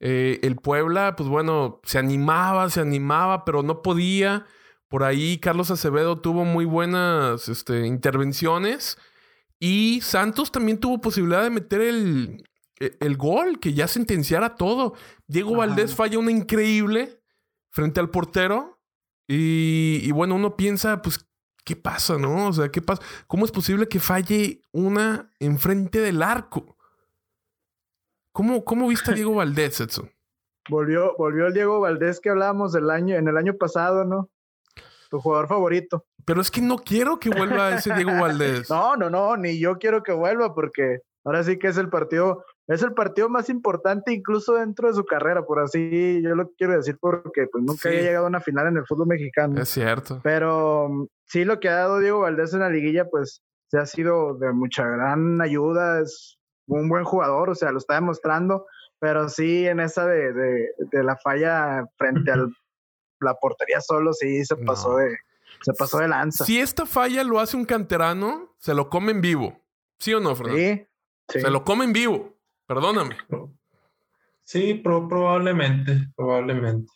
[0.00, 4.46] Eh, el Puebla, pues bueno, se animaba, se animaba, pero no podía.
[4.88, 8.98] Por ahí Carlos Acevedo tuvo muy buenas este, intervenciones.
[9.60, 12.42] Y Santos también tuvo posibilidad de meter el,
[12.80, 14.94] e, el gol, que ya sentenciara todo.
[15.26, 17.22] Diego Valdés falla una increíble
[17.70, 18.80] frente al portero.
[19.28, 21.28] Y, y, bueno, uno piensa, pues,
[21.64, 22.48] ¿qué pasa, no?
[22.48, 23.02] O sea, ¿qué pasa?
[23.26, 26.76] ¿Cómo es posible que falle una enfrente del arco?
[28.32, 30.10] ¿Cómo, cómo viste a Diego Valdés, Edson?
[30.68, 34.30] Volvió, volvió el Diego Valdés que hablábamos del año, en el año pasado, ¿no?
[35.10, 36.06] Tu jugador favorito.
[36.24, 38.68] Pero es que no quiero que vuelva ese Diego Valdés.
[38.70, 42.44] no, no, no, ni yo quiero que vuelva porque ahora sí que es el partido,
[42.66, 46.74] es el partido más importante incluso dentro de su carrera, por así yo lo quiero
[46.76, 47.88] decir porque pues nunca Sí.
[47.88, 49.60] había llegado a una final en el fútbol mexicano.
[49.60, 50.20] Es cierto.
[50.22, 53.86] Pero mm, sí, lo que ha dado Diego Valdés en la liguilla, pues se ha
[53.86, 56.00] sido de mucha gran ayuda.
[56.00, 58.66] Es un buen jugador, o sea, lo está demostrando.
[58.98, 62.36] Pero sí, en esa de, de, de la falla frente a
[63.20, 64.64] la portería solo, sí se No.
[64.66, 65.16] pasó de
[65.62, 66.44] se pasó de lanza.
[66.44, 69.60] Si esta falla lo hace un canterano, se lo come en vivo.
[69.98, 70.58] ¿Sí o no, Fernando?
[70.60, 70.86] Sí,
[71.28, 71.40] sí.
[71.40, 72.36] Se lo come en vivo.
[72.66, 73.16] Perdóname.
[74.44, 76.90] Sí, pro- probablemente, probablemente.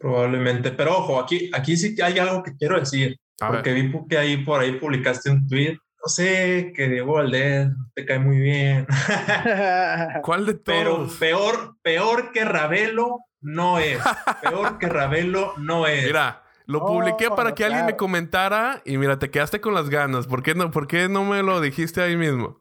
[0.00, 0.70] Probablemente.
[0.72, 3.16] Pero ojo, aquí, aquí sí que hay algo que quiero decir.
[3.40, 3.56] A ver.
[3.58, 5.72] porque vi que ahí por ahí publicaste un tweet.
[5.74, 8.86] No sé, que Diego Valdés te cae muy bien.
[10.22, 11.14] ¿Cuál de Pero todos?
[11.16, 13.98] peor, peor que Ravelo no es.
[14.42, 16.04] Peor que Ravelo no es.
[16.06, 19.90] Mira, lo No, publiqué para que alguien me comentara y mira, te quedaste con las
[19.90, 20.26] ganas.
[20.26, 22.60] ¿Por qué no, por qué no me lo dijiste ahí mismo?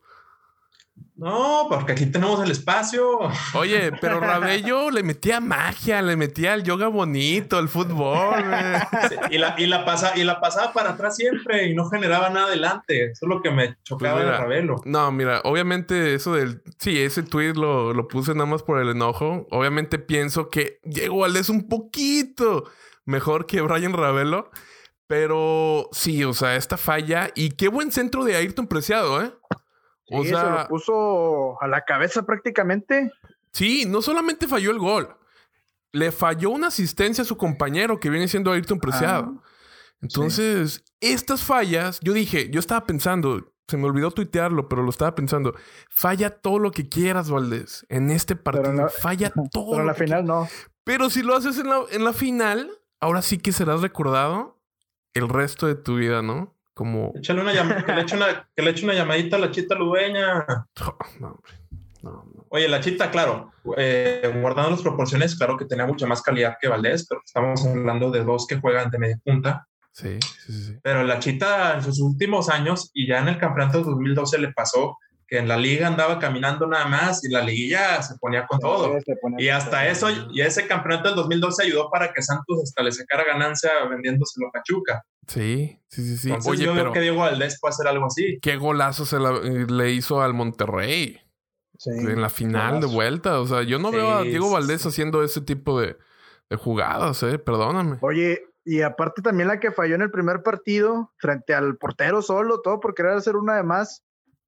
[1.16, 3.20] No, porque aquí tenemos el espacio.
[3.54, 8.44] Oye, pero Rabello le metía magia, le metía el yoga bonito, el fútbol.
[9.10, 12.30] Sí, Y la, y, la pasa, y la pasaba para atrás siempre y no generaba
[12.30, 13.12] nada adelante.
[13.12, 14.82] Eso es lo que me chocaba Pues de mira, Ravelo.
[14.86, 16.62] No, mira, obviamente eso del...
[16.78, 19.48] Sí, ese tweet lo, lo puse nada más por el enojo.
[19.52, 22.66] Obviamente pienso que Diego Valdés un poquito
[23.06, 24.52] mejor que Brian Ravelo.
[25.08, 27.30] Pero sí, o sea, esta falla...
[27.36, 29.34] Y qué buen centro de Ayrton Preciado, ¿eh?
[30.10, 33.12] O Sí, se sea, lo puso a la cabeza prácticamente.
[33.52, 35.16] sí, no solamente falló el gol.
[35.92, 39.44] Le falló una asistencia a su compañero que viene siendo Ayrton Preciado.
[40.02, 45.16] Entonces, estas fallas, yo dije, yo estaba pensando, se me olvidó tuitearlo, pero lo estaba
[45.16, 45.54] pensando.
[45.90, 47.86] Falla todo lo que quieras, Valdés.
[47.90, 49.72] En este partido, la- falla todo.
[49.72, 50.48] Pero en la final no.
[50.84, 52.70] Pero si lo haces en la, en la final,
[53.04, 54.60] ahora sí que serás recordado
[55.14, 56.56] el resto de tu vida, ¿no?
[56.74, 57.12] Como.
[57.16, 59.76] Échale una llamada, que le eche una, que le eche una llamadita a la chita
[59.76, 60.46] ludueña.
[61.20, 61.54] No, hombre.
[62.02, 62.46] No, no.
[62.50, 66.68] Oye, la chita, claro, eh, guardando las proporciones, claro que tenía mucha más calidad que
[66.68, 69.68] Valdés, pero estamos hablando de dos que juegan de media punta.
[69.92, 70.80] Sí, sí, sí.
[70.84, 74.52] Pero la chita en sus últimos años y ya en el campeonato de 2012 le
[74.52, 74.98] pasó
[75.38, 78.98] en la liga andaba caminando nada más y la liguilla se ponía con todo.
[79.38, 83.24] Y hasta eso, y ese campeonato del 2012 ayudó para que Santos hasta le sacara
[83.26, 85.04] ganancia vendiéndoselo a Pachuca.
[85.28, 86.28] Sí, sí, sí, sí.
[86.30, 88.38] Entonces Oye, yo pero veo que Diego Valdés puede hacer algo así.
[88.42, 91.20] qué golazo se la- le hizo al Monterrey.
[91.76, 91.90] Sí.
[91.90, 93.40] en la final de vuelta.
[93.42, 94.88] O sea, yo no Sí, veo a Diego Valdés sí.
[94.90, 95.98] haciendo ese tipo de,
[96.50, 97.40] de jugadas, eh.
[97.40, 97.98] Perdóname.
[98.02, 102.62] Oye, y aparte también la que falló en el primer partido, frente al portero solo,
[102.62, 104.02] todo por querer hacer una de más.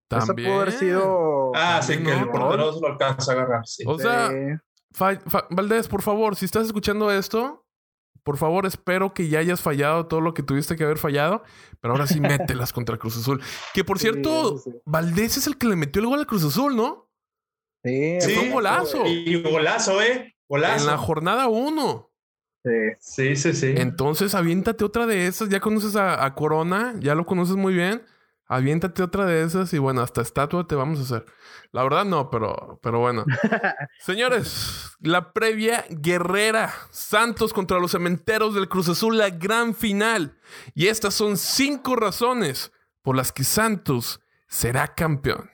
[0.07, 0.49] También.
[0.49, 1.51] pudo haber sido.
[1.55, 3.65] Ah, sí, que el portero se lo alcanza a agarrar.
[3.67, 3.83] Sí.
[3.87, 4.59] O sea, de-
[4.91, 7.65] fa- fa- Valdés, por favor, si estás escuchando esto,
[8.23, 11.43] por favor, espero que ya hayas fallado todo lo que tuviste que haber fallado,
[11.79, 13.41] pero ahora sí mételas contra Cruz Azul.
[13.73, 14.77] Que por Sí, cierto, sí, sí.
[14.85, 17.09] Valdés es el que le metió el gol a Cruz Azul, ¿no?
[17.83, 19.05] Sí, fue un golazo.
[19.05, 20.35] Y golazo, ¿eh?
[20.49, 20.85] Golazo.
[20.85, 22.11] En la jornada 1.
[22.63, 22.71] sí.
[22.99, 23.73] Sí, sí, sí.
[23.77, 25.49] Entonces, aviéntate otra de esas.
[25.49, 28.01] Ya conoces a, a Corona, ya lo conoces muy bien.
[28.47, 31.25] Aviéntate otra de esas y bueno, hasta estatua te vamos a hacer.
[31.71, 33.25] La verdad no, pero, pero bueno.
[33.99, 36.71] Señores, la previa guerrera.
[36.91, 40.37] Santos contra los cementeros del Cruz Azul, la gran final.
[40.75, 45.49] Y estas son cinco razones por las que Santos será campeón.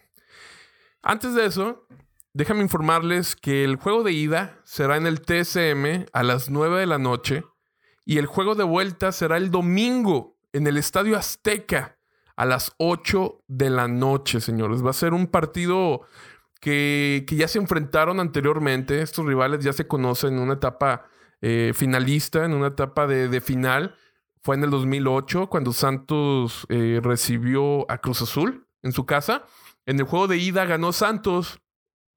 [1.02, 1.88] Antes de eso,
[2.34, 6.86] déjame informarles que el juego de ida será en el TSM a las 9 de
[6.88, 7.44] la noche
[8.06, 11.98] y el juego de vuelta será el domingo en el Estadio Azteca
[12.42, 14.84] a las 8 de la noche, señores.
[14.84, 16.02] Va a ser un partido
[16.60, 19.04] que, que ya se enfrentaron anteriormente.
[19.04, 21.06] Estos rivales ya se conocen en una etapa
[21.42, 23.96] eh, finalista, en una etapa de, de final.
[24.42, 29.46] Fue en el 2008 cuando Santos eh, recibió a Cruz Azul en su casa.
[29.86, 31.62] En el juego de ida ganó Santos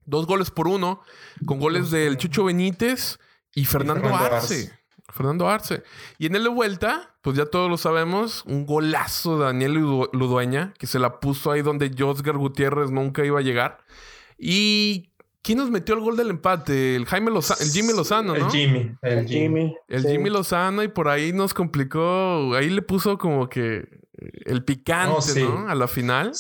[0.07, 1.03] dos goles por uno,
[1.45, 3.19] con goles del Chucho Benítez
[3.55, 4.73] y Fernando, Arce.
[5.15, 5.85] Fernando Arce.
[6.19, 9.75] Y en el de vuelta, pues ya todos lo sabemos, un golazo de Daniel
[10.13, 13.79] Ludueña, que se la puso ahí donde Josgar Gutiérrez nunca iba a llegar.
[14.37, 15.11] Y
[15.43, 16.97] ¿Quién nos metió el gol del empate?
[16.97, 18.47] El Jaime Lozano, el Jimmy Lozano, ¿no?
[18.47, 18.97] El Jimmy.
[19.03, 19.77] El, Jimmy.
[19.89, 22.55] El Jimmy Lozano y por ahí nos complicó.
[22.55, 23.87] Ahí le puso como que
[24.47, 25.69] el picante, ¿no?
[25.69, 26.33] A la final.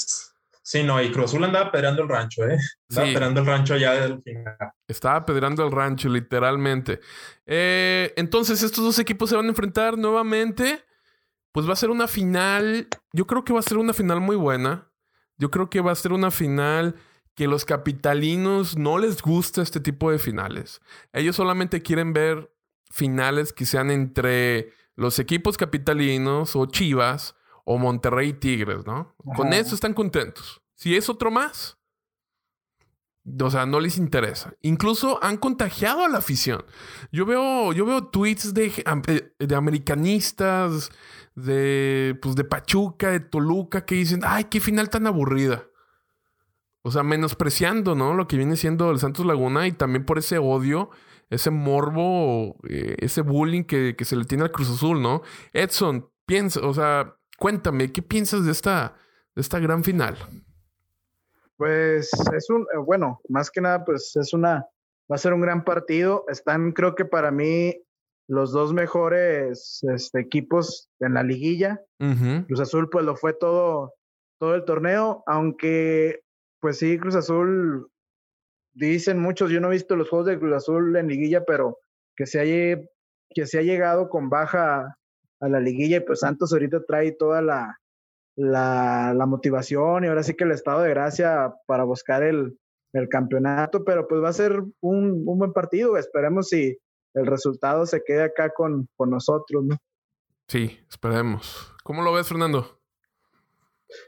[0.66, 2.56] Sí, no, y Cruz Azul andaba pedrando el rancho, ¿eh?
[2.88, 4.56] Estaba pedrando el rancho ya del final.
[4.88, 7.00] Estaba pedrando el rancho, literalmente.
[7.44, 10.82] Eh, entonces, estos dos equipos se van a enfrentar nuevamente.
[11.52, 12.88] Pues va a ser una final.
[13.12, 14.90] Yo creo que va a ser una final muy buena.
[15.36, 16.94] Yo creo que va a ser una final
[17.34, 20.80] que los capitalinos no les gusta este tipo de finales.
[21.12, 22.50] Ellos solamente quieren ver
[22.90, 29.14] finales que sean entre los equipos capitalinos o Chivas o Monterrey Tigres, ¿no?
[29.36, 30.62] Con eso están contentos.
[30.74, 31.78] Si es otro más,
[33.40, 34.54] o sea, no les interesa.
[34.60, 36.64] Incluso han contagiado a la afición.
[37.10, 40.90] Yo veo, yo veo tweets de, eh, de americanistas,
[41.34, 45.66] de, pues, de Pachuca, de Toluca, que dicen, ay, qué final tan aburrida.
[46.82, 48.12] O sea, menospreciando, ¿no?
[48.12, 50.90] Lo que viene siendo el Santos Laguna y también por ese odio,
[51.30, 55.22] ese morbo, eh, ese bullying que, se le tiene al Cruz Azul, ¿no?
[55.54, 58.94] Edson, piensa, o sea, cuéntame, ¿qué piensas de esta,
[59.34, 60.16] de esta gran final?
[61.56, 64.66] Pues es un, eh, bueno, más que nada, pues es una,
[65.10, 66.24] va a ser un gran partido.
[66.28, 67.80] Están, creo que para mí,
[68.26, 71.80] los dos mejores este, equipos en la liguilla.
[72.46, 73.94] Cruz Azul, pues lo fue todo,
[74.38, 76.24] todo el torneo, aunque
[76.60, 77.90] pues sí, Cruz Azul,
[78.72, 81.78] dicen muchos, yo no he visto los juegos de Cruz Azul en liguilla, pero
[82.16, 82.80] que se, haya,
[83.28, 84.96] que se ha llegado con baja
[85.40, 87.78] a la liguilla y pues Santos ahorita trae toda la,
[88.36, 92.58] la, motivación y ahora sí que el estado de gracia para buscar el,
[93.10, 96.78] campeonato, pero pues va a ser un, buen partido, esperemos si
[97.14, 99.76] el resultado se quede acá con, con nosotros, ¿no?
[100.46, 101.74] Sí, esperemos.
[101.82, 102.80] ¿Cómo lo ves, Fernando?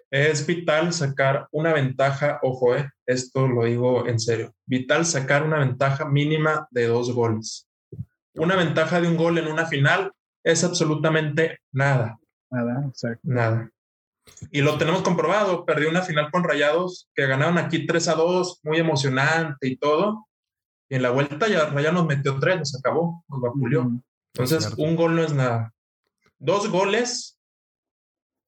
[0.09, 5.59] Es vital sacar una ventaja, ojo, eh, esto lo digo en serio, vital sacar una
[5.59, 7.69] ventaja mínima de dos goles.
[8.35, 10.13] Una ventaja de un gol en una final
[10.47, 12.19] es absolutamente nada.
[12.51, 13.21] Nada, exacto.
[13.25, 13.69] Nada.
[14.53, 18.61] Y lo tenemos comprobado, perdió una final con Rayados que ganaron aquí 3 a 2,
[18.63, 20.29] muy emocionante y todo.
[20.89, 23.91] Y en la vuelta ya Rayados nos metió 3, nos acabó, nos vapuleó.
[24.35, 25.75] Entonces, un gol no es nada.
[26.39, 27.41] Dos goles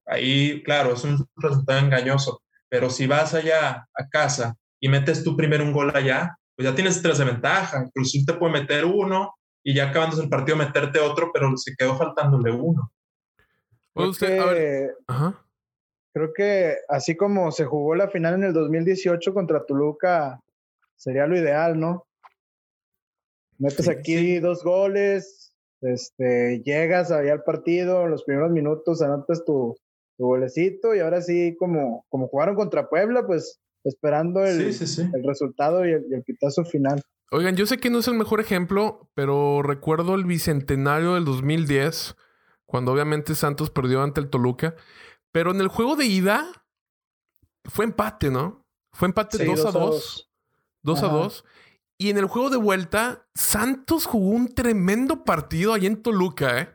[0.07, 5.37] ahí, claro, es un resultado engañoso, pero si vas allá a casa y metes tú
[5.37, 9.35] primero un gol allá, pues ya tienes tres de ventaja, incluso te puede meter uno
[9.63, 12.93] y ya acabando el partido meterte otro, pero se quedó faltándole uno.
[13.95, 14.91] Creo que,
[16.13, 20.41] creo que así como se jugó la final en el 2018 contra Toluca,
[20.97, 22.07] sería lo ideal, ¿no?
[23.59, 29.77] Metes aquí dos goles, este, llegas allá al partido, en los primeros minutos anotas tu,
[30.17, 35.87] tu golecito y ahora sí, como, como jugaron contra Puebla, pues esperando el, el resultado
[35.87, 37.01] y el, pitazo final.
[37.31, 42.17] Oigan, yo sé que no es el mejor ejemplo, pero recuerdo el bicentenario del 2010,
[42.65, 44.75] cuando obviamente Santos perdió ante el Toluca,
[45.31, 46.51] pero en el juego de ida
[47.65, 48.67] fue empate, ¿no?
[48.93, 50.31] Fue empate 2 a 2.
[50.83, 51.45] 2 a 2.
[51.99, 56.75] Y en el juego de vuelta, Santos jugó un tremendo partido ahí en Toluca, ¿eh?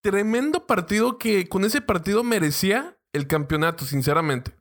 [0.00, 4.54] tremendo partido que con ese partido merecía el campeonato, sinceramente.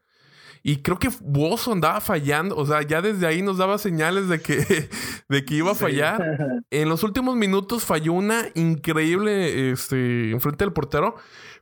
[0.63, 4.41] Y creo que Bozo andaba fallando, o sea, ya desde ahí nos daba señales de
[4.41, 4.89] que,
[5.30, 6.21] de que iba a fallar.
[6.69, 11.15] En los últimos minutos falló una increíble este, enfrente del portero.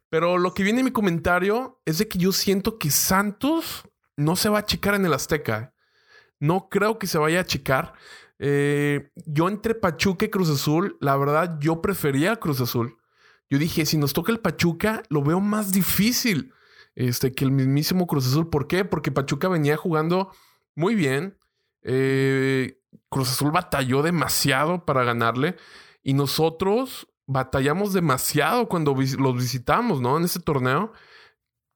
[0.10, 3.84] Pero lo que viene en mi comentario es de que yo siento que Santos
[4.18, 5.74] no se va a achicar en el Azteca.
[6.40, 7.94] No creo que se vaya a achicar.
[8.40, 12.98] Eh, yo entre Pachuca y Cruz Azul, la verdad, yo prefería Cruz Azul.
[13.50, 16.54] Yo dije, si nos toca el Pachuca, lo veo más difícil
[16.96, 18.50] este, que el mismísimo Cruz Azul.
[18.50, 18.86] ¿Por qué?
[18.86, 20.32] Porque Pachuca venía jugando
[20.76, 21.38] muy bien.
[21.82, 25.56] Eh, Cruz Azul batalló demasiado para ganarle.
[26.04, 30.18] Y nosotros batallamos demasiado cuando los visitamos, ¿no?
[30.18, 30.92] En ese torneo.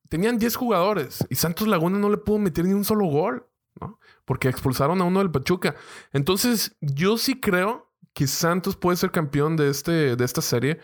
[0.10, 3.48] Tenían 10 jugadores y Santos Laguna no le pudo meter ni un solo gol,
[3.80, 4.00] ¿no?
[4.26, 5.76] Porque expulsaron a uno del Pachuca.
[6.12, 10.80] Entonces, yo sí creo que Santos puede ser campeón de, este, de esta serie.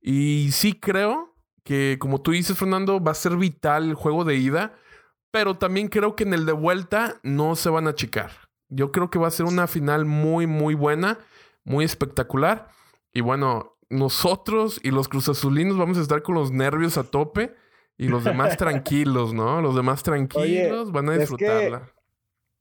[0.00, 1.33] Y sí creo
[1.64, 4.74] que, como tú dices, Fernando, va a ser vital el juego de ida,
[5.30, 8.30] pero también creo que en el de vuelta no se van a achicar.
[8.68, 11.18] Yo creo que va a ser una final muy, muy buena,
[11.64, 12.68] muy espectacular.
[13.12, 17.54] Y bueno, nosotros y los cruzazulinos vamos a estar con los nervios a tope
[17.96, 19.62] y los demás tranquilos, ¿no?
[19.62, 21.90] Los demás tranquilos van a disfrutarla.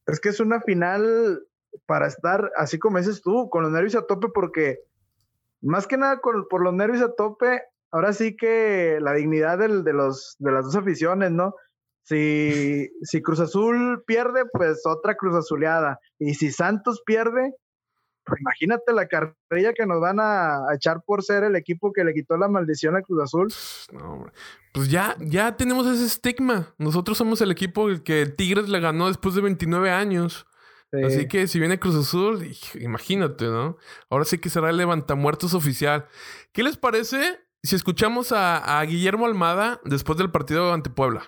[0.05, 1.45] Es que, es una final
[1.85, 4.79] para estar, así como dices tú, con los nervios a tope porque
[5.61, 7.61] más que nada por los nervios a tope,
[7.93, 11.55] ahora sí que la dignidad del, de, los, de las dos aficiones, ¿no?
[12.01, 15.99] Si, si Cruz Azul pierde, pues otra Cruz Azuleada.
[16.19, 17.53] Y si Santos pierde,
[18.25, 22.13] pues imagínate la carrilla que nos van a, echar por ser el equipo que le
[22.13, 23.53] quitó la maldición a Cruz Azul.
[24.73, 26.73] pues ya, ya tenemos ese estigma.
[26.79, 30.47] Nosotros somos el equipo que Tigres le ganó después de 29 años.
[31.05, 33.77] Así que si viene Cruz Azul, imagínate, ¿no?
[34.09, 36.07] Ahora sí que será el levantamuertos oficial.
[36.51, 41.23] ¿Qué les parece si escuchamos a, a Guillermo Almada después del partido ante Puebla?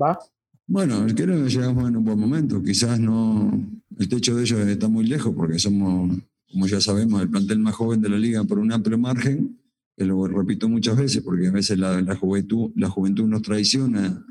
[0.00, 0.18] ¿Va?
[0.66, 2.62] Bueno, creo que llegamos en un buen momento.
[2.62, 3.50] Quizás no.
[3.98, 6.18] El techo de ellos está muy lejos porque somos,
[6.50, 9.58] como ya sabemos, el plantel más joven de la liga por un amplio margen.
[9.96, 14.24] Que lo repito muchas veces porque a veces la, la, juventud, la juventud nos traiciona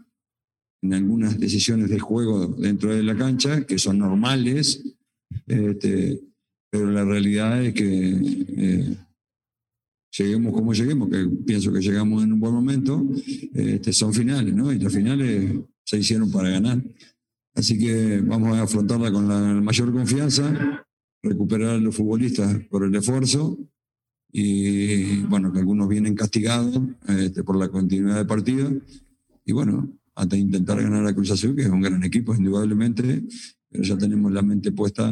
[0.81, 4.83] en algunas decisiones de juego dentro de la cancha que son normales.
[5.47, 6.21] Este,
[6.78, 8.19] pero la realidad es que
[8.55, 8.95] eh,
[10.15, 13.03] lleguemos como lleguemos, que pienso que llegamos en un buen momento,
[13.53, 14.71] este, son finales, ¿no?
[14.71, 16.84] Y las finales se hicieron para ganar.
[17.55, 20.86] Así que vamos a afrontarla con la mayor confianza,
[21.23, 23.57] recuperar a los futbolistas por el esfuerzo
[24.32, 28.71] y, bueno, que algunos vienen castigados este, por la continuidad de partido.
[29.43, 33.23] Y bueno, hasta intentar ganar a Cruz Azul, que es un gran equipo, indudablemente,
[33.67, 35.09] pero ya tenemos la mente puesta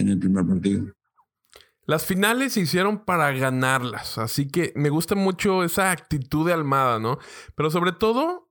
[0.00, 0.92] en el primer partido.
[1.86, 6.98] Las finales se hicieron para ganarlas, así que me gusta mucho esa actitud de Almada,
[7.00, 7.18] ¿no?
[7.56, 8.48] Pero sobre todo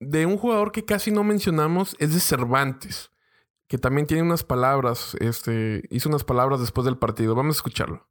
[0.00, 3.12] de un jugador que casi no mencionamos es de Cervantes,
[3.68, 7.36] que también tiene unas palabras, este, hizo unas palabras después del partido.
[7.36, 8.09] Vamos a escucharlo.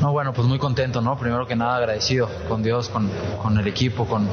[0.00, 1.18] No, bueno, pues muy contento, ¿no?
[1.18, 3.10] Primero que nada agradecido con Dios, con,
[3.42, 4.26] con el equipo, con,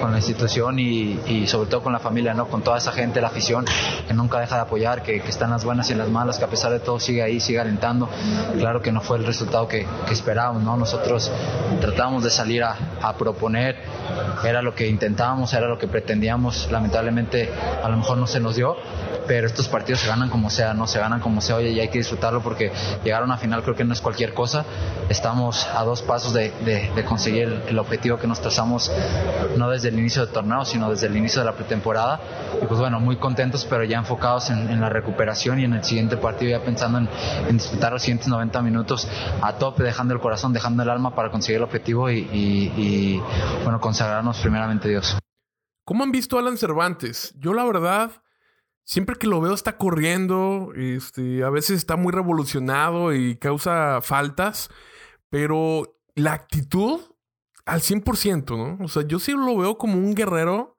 [0.00, 2.48] con la institución y, y, sobre todo con la familia, ¿no?
[2.48, 3.64] Con toda esa gente, la afición
[4.08, 6.44] que nunca deja de apoyar, que, que, está en las buenas y las malas, que
[6.44, 8.08] a pesar de todo sigue ahí, sigue alentando.
[8.58, 10.76] Claro que no fue el resultado que, que esperábamos, ¿no?
[10.76, 11.30] Nosotros
[11.80, 13.76] tratamos de salir a, a proponer,
[14.44, 17.48] era lo que intentábamos, era lo que pretendíamos, lamentablemente
[17.82, 18.76] a lo mejor no se nos dio,
[19.26, 21.88] pero estos partidos se ganan como sea, no se ganan como sea, oye, y hay
[21.88, 22.72] que disfrutarlo porque
[23.04, 24.64] llegar a final creo que no es cualquier cosa,
[25.08, 28.90] estamos a dos pasos de, de, conseguir el, objetivo que nos trazamos,
[29.56, 32.20] no desde el inicio del torneo, sino desde el inicio de la pretemporada,
[32.62, 36.16] y pues bueno, muy contentos, pero ya enfocados en, la recuperación y en el siguiente
[36.16, 39.08] partido, ya pensando en, disfrutar los siguientes 90 minutos
[39.40, 43.22] a tope, dejando el corazón, dejando el alma para conseguir el objetivo y, y, y
[43.64, 45.16] bueno, consagrarnos primeramente Dios.
[45.84, 47.34] ¿Cómo han visto a Alan Cervantes?
[47.38, 48.21] Yo la verdad
[48.84, 54.70] siempre que lo veo está corriendo, este, a veces está muy revolucionado y causa faltas,
[55.30, 57.00] pero la actitud
[57.64, 58.84] al 100%, ¿no?
[58.84, 60.76] O sea, yo sí lo veo como un guerrero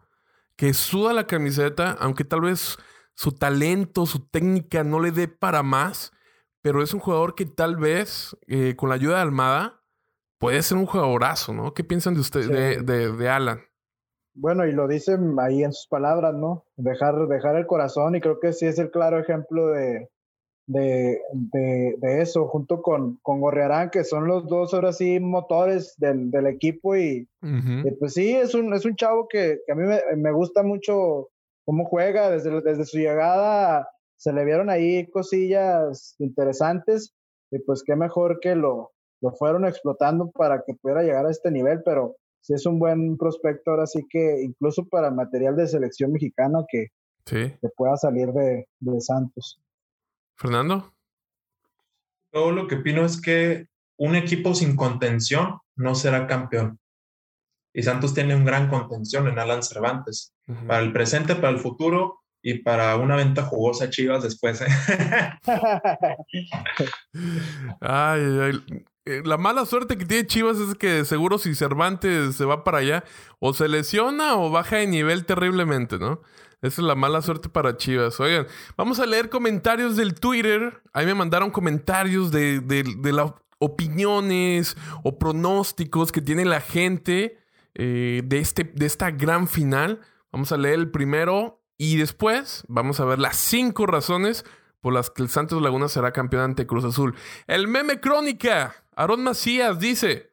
[0.56, 2.78] que suda la camiseta, aunque tal vez
[3.16, 6.12] su talento, su técnica no le dé para más,
[6.62, 9.82] pero es un jugador que tal vez eh, con la ayuda de Almada
[10.39, 11.74] puede ser un jugadorazo, ¿no?
[11.74, 13.62] ¿Qué piensan de usted, de, de Alan?
[14.36, 16.66] Bueno, y lo dicen ahí en sus palabras, ¿no?
[16.76, 20.10] Dejar, dejar el corazón, y creo que sí es el claro ejemplo de,
[20.66, 26.32] de, de, eso, junto con, con Gorriarán, que son los dos ahora sí motores del,
[26.32, 27.28] del equipo, y,
[28.00, 31.30] pues sí, es un, es un chavo que, que a mí me, me, gusta mucho
[31.66, 37.14] cómo juega, desde, desde su llegada se le vieron ahí cosillas interesantes,
[37.52, 41.52] y pues qué mejor que lo, lo fueron explotando para que pudiera llegar a este
[41.52, 46.12] nivel, pero si es un buen prospecto ahora sí que incluso para material de selección
[46.12, 46.89] mexicana que,
[47.78, 48.68] pueda salir de,
[49.00, 49.62] Santos.
[50.36, 50.94] Fernando.
[52.34, 53.68] Yo lo que opino es que
[53.98, 56.80] un equipo sin contención no será campeón.
[57.74, 60.34] Y Santos tiene un gran contención en Alan Cervantes.
[60.68, 64.62] Para el presente, para el futuro y para una venta jugosa Chivas después.
[64.62, 64.68] ¿eh?
[67.80, 72.45] ay, ay, eh, la mala suerte que tiene Chivas es que seguro si Cervantes se
[72.45, 73.04] va para allá,
[73.39, 76.22] o se lesiona o baja de nivel terriblemente, ¿no?
[76.62, 78.18] Esa es la mala suerte para Chivas.
[78.22, 78.47] Oigan,
[78.78, 80.82] vamos a leer comentarios del Twitter.
[80.93, 82.62] Ahí me mandaron comentarios de,
[83.04, 87.38] las opiniones o pronósticos que tiene la gente
[87.74, 89.99] eh, de, este, de esta gran final.
[90.32, 94.45] Vamos a leer el primero y después vamos a ver las cinco razones
[94.80, 97.14] por las que el Santos Laguna será campeón ante Cruz Azul.
[97.47, 98.74] El meme crónica.
[98.96, 100.32] Aaron Macías dice,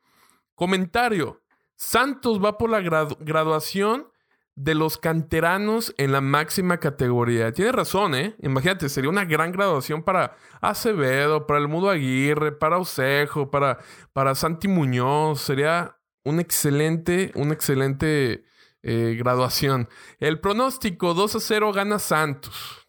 [0.54, 1.42] comentario,
[1.76, 4.08] Santos va por la graduación
[4.54, 7.52] de los canteranos en la máxima categoría.
[7.52, 8.36] Tiene razón, ¿eh?
[8.42, 13.78] Imagínate, sería una gran graduación para Acevedo, para el Mudo Aguirre, para Osejo, para,
[14.12, 15.40] para Santi Muñoz.
[15.40, 18.44] Sería un excelente, una excelente
[18.82, 19.88] eh, graduación.
[20.18, 22.86] El pronóstico 2 a 0 gana Santos.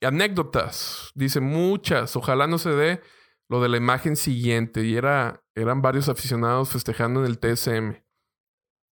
[0.00, 1.10] anécdotas.
[1.14, 2.16] Dice muchas.
[2.16, 3.02] Ojalá no se dé
[3.48, 4.84] lo de la imagen siguiente.
[4.84, 8.02] Y era, eran varios aficionados festejando en el TSM.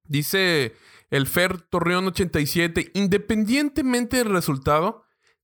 [0.05, 0.75] Dice
[1.09, 2.91] el Fer Torreón 87.
[2.93, 5.03] Independientemente del resultado,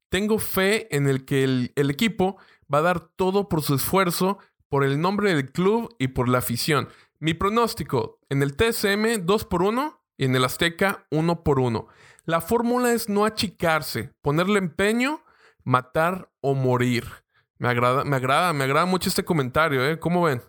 [0.10, 2.38] tengo fe en el que el, el equipo
[2.74, 4.40] va a dar todo por su esfuerzo,
[4.70, 6.90] por el nombre del club y por la afición.
[7.20, 11.88] Mi pronóstico, en el TSM 2 por 1 y en el Azteca 1 por 1.
[12.26, 15.22] La fórmula es no achicarse, ponerle empeño,
[15.64, 17.25] matar o morir.
[17.58, 19.98] Me agrada, me agrada, me agrada mucho este comentario, ¿eh?
[19.98, 20.42] ¿Cómo ven?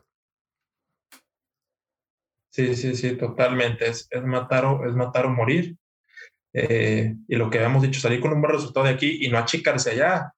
[2.51, 3.87] Sí, sí, sí, totalmente.
[3.87, 5.77] Es, es matar, o, es matar o morir.
[6.53, 9.39] Eh, y lo que habíamos dicho, salir con un buen resultado de aquí y no
[9.39, 10.33] achicarse allá.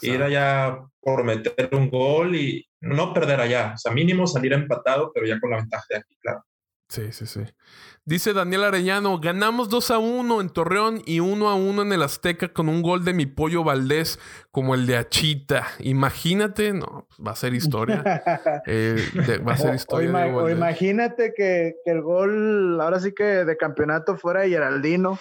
[0.00, 3.72] Ir allá por meter un gol y no perder allá.
[3.74, 6.44] O sea, mínimo salir empatado, pero ya con la ventaja de aquí, claro.
[6.92, 7.40] Sí, sí, sí.
[8.04, 12.02] Dice Daniel Arellano, ganamos 2 a 1 en Torreón y 1 a 1 en el
[12.02, 14.18] Azteca con un gol de mi pollo Valdés
[14.50, 15.68] como el de Achita.
[15.78, 18.02] Imagínate, no, pues va a ser historia.
[18.66, 18.96] Eh,
[19.46, 20.10] va a ser historia.
[20.36, 25.18] O, imagínate que, que, el gol, ahora sí que de campeonato fuera de Geraldino.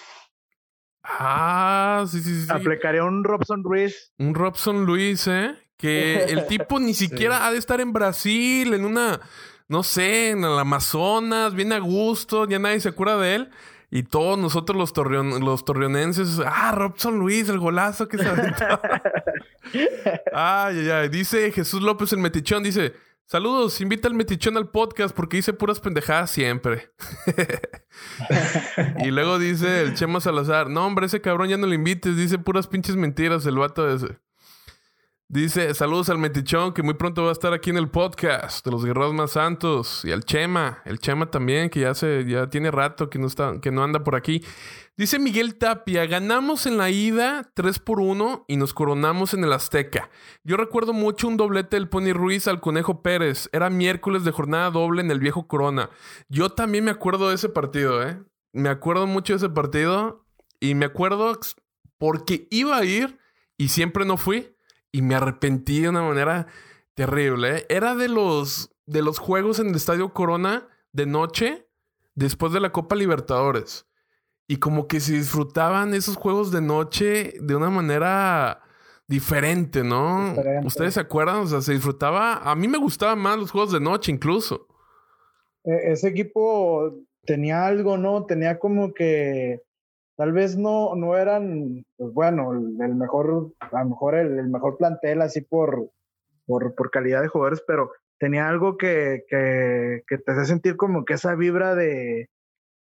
[1.03, 2.47] Ah, sí, sí, sí.
[2.51, 4.11] Aplicaría un Robson Ruiz.
[4.17, 5.55] Un Robson Luis, ¿eh?
[5.77, 9.21] Que el tipo ni siquiera ha de estar en Brasil, en una
[9.71, 13.49] no sé, en el Amazonas, bien a gusto, ya nadie se acuerda de él.
[13.89, 14.93] Y todos nosotros los,
[15.41, 18.65] los torreonenses, ah, Robson Luis, el golazo que se aventó.
[20.33, 21.09] ay, ay, ay.
[21.09, 22.93] Dice Jesús López el Metichón, dice,
[23.25, 26.91] saludos, invita al Metichón al podcast porque dice puras pendejadas siempre.
[28.99, 32.37] y luego dice el Chema Salazar, no, hombre, ese cabrón ya no lo invites, dice
[32.39, 34.17] puras pinches mentiras el vato ese.
[35.33, 38.71] Dice, saludos al Metichón, que muy pronto va a estar aquí en el podcast de
[38.71, 40.03] los Guerreros Más Santos.
[40.03, 43.61] Y al Chema, el Chema también, que ya, se, ya tiene rato que no, está,
[43.61, 44.43] que no anda por aquí.
[44.97, 49.53] Dice Miguel Tapia, ganamos en la ida 3 por 1 y nos coronamos en el
[49.53, 50.09] Azteca.
[50.43, 53.47] Yo recuerdo mucho un doblete del Pony Ruiz al Conejo Pérez.
[53.53, 55.89] Era miércoles de jornada doble en el viejo Corona.
[56.27, 58.21] Yo también me acuerdo de ese partido, ¿eh?
[58.51, 60.25] Me acuerdo mucho de ese partido
[60.59, 61.39] y me acuerdo
[61.97, 63.17] porque iba a ir
[63.57, 64.50] y siempre no fui
[64.91, 66.47] y me arrepentí de una manera
[66.93, 67.57] terrible.
[67.57, 67.65] ¿eh?
[67.69, 71.67] Era de los, de los juegos en el Estadio Corona de noche
[72.15, 73.87] después de la Copa Libertadores.
[74.47, 78.61] Y como que se disfrutaban esos juegos de noche de una manera
[79.07, 80.35] diferente, ¿no?
[80.63, 81.37] ¿Ustedes se acuerdan?
[81.37, 82.37] O sea, se disfrutaba.
[82.37, 84.67] A mí me gustaban más los juegos de noche incluso.
[85.63, 88.25] E-, ese equipo tenía algo, ¿no?
[88.25, 89.61] Tenía como que
[90.15, 95.21] tal vez no, no eran, pues bueno, el, mejor, a lo mejor el, mejor plantel
[95.21, 95.89] así por,
[96.45, 101.05] por, por, calidad de jugadores, pero tenía algo que, que, que te hace sentir como
[101.05, 102.29] que esa vibra de,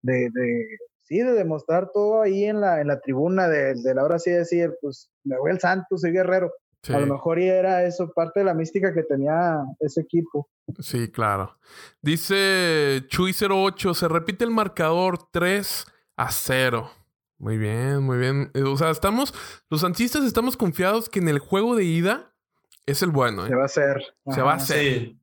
[0.03, 4.05] de, de, sí, de demostrar todo ahí en la, en la tribuna, de, de la
[4.05, 6.53] hora sí decir, pues me voy al Santos, soy guerrero.
[6.89, 10.49] A lo mejor y era eso, parte de la mística que tenía ese equipo.
[10.79, 11.59] Sí, claro.
[12.01, 15.85] Dice Chuy08, se repite el marcador 3
[16.16, 16.91] a 0.
[17.39, 18.51] Muy bien, muy bien.
[18.55, 19.34] Eh, o sea, estamos,
[19.68, 22.34] los antistas estamos confiados que en el juego de ida
[22.87, 23.45] es el bueno.
[23.45, 23.49] ¿eh?
[23.49, 24.14] Se va a hacer.
[24.30, 25.16] Se va a hacer.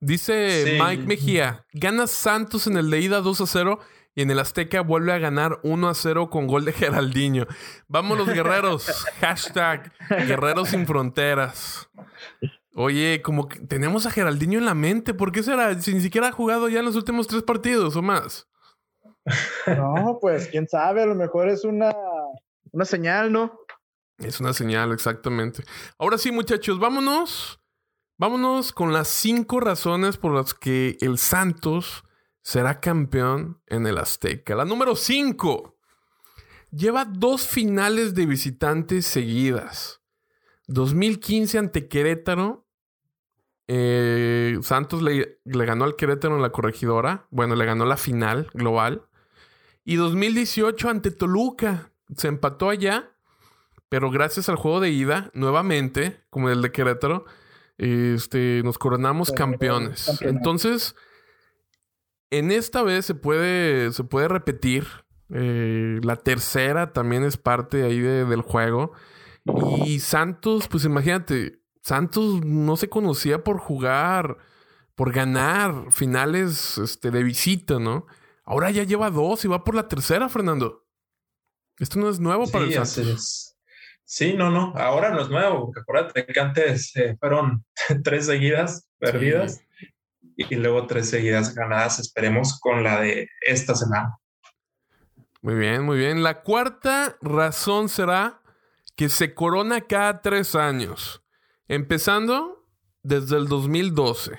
[0.00, 3.80] Dice Mike Mejía, gana Santos en el de ida 2 a 0
[4.14, 7.46] y en el Azteca vuelve a ganar 1 a 0 con gol de Geraldinho.
[7.88, 8.86] Vamos los guerreros.
[9.20, 11.88] Hashtag guerreros sin fronteras.
[12.74, 15.14] Oye, como que tenemos a Geraldinho en la mente.
[15.14, 15.80] ¿Por qué será?
[15.80, 18.48] Si ni siquiera ha jugado ya en los últimos tres partidos o más.
[19.76, 21.94] No, pues quién sabe, a lo mejor es una,
[22.72, 23.58] una señal, ¿no?
[24.18, 25.64] Es una señal, exactamente.
[25.98, 27.60] Ahora sí, muchachos, vámonos.
[28.16, 32.04] Vámonos con las cinco razones por las que el Santos
[32.42, 34.54] será campeón en el Azteca.
[34.54, 35.76] La número cinco.
[36.70, 40.00] Lleva dos finales de visitantes seguidas.
[40.68, 42.68] 2015 ante Querétaro.
[43.66, 47.26] Eh, Santos le, le, ganó al Querétaro en la corregidora.
[47.30, 49.08] Bueno, le ganó la final global.
[49.84, 51.92] Y 2018 ante Toluca.
[52.16, 53.10] Se empató allá.
[53.88, 57.26] Pero gracias al juego de ida, nuevamente, como el de Querétaro,
[57.78, 60.20] este, nos coronamos campeones.
[60.22, 60.96] Entonces,
[62.30, 64.86] en esta vez se puede, se puede repetir.
[65.30, 68.92] Eh, la tercera también es parte ahí del juego.
[69.84, 74.38] Y Santos, pues imagínate, Santos no se conocía por jugar,
[74.94, 78.06] por ganar finales este, de visita, ¿no?
[78.44, 80.84] Ahora ya lleva dos y va por la tercera, Fernando.
[81.78, 83.56] Esto no es nuevo para el Santos.
[84.04, 84.74] Sí, no, no.
[84.76, 87.64] Ahora no es nuevo, porque acuérdate que antes eh, fueron
[88.04, 89.60] tres seguidas perdidas
[90.36, 91.98] y luego tres seguidas ganadas.
[91.98, 94.18] Esperemos con la de esta semana.
[95.40, 96.22] Muy bien, muy bien.
[96.22, 98.42] La cuarta razón será
[98.94, 101.22] que se corona cada tres años.
[101.66, 102.66] Empezando
[103.02, 104.38] desde el 2012,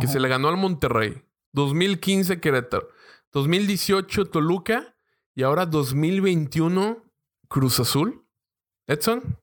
[0.00, 1.22] que se le ganó al Monterrey.
[1.52, 2.88] 2015 Querétaro.
[3.32, 4.94] 2018 Toluca.
[5.34, 7.02] Y ahora 2021
[7.48, 8.24] Cruz Azul.
[8.86, 9.38] Edson.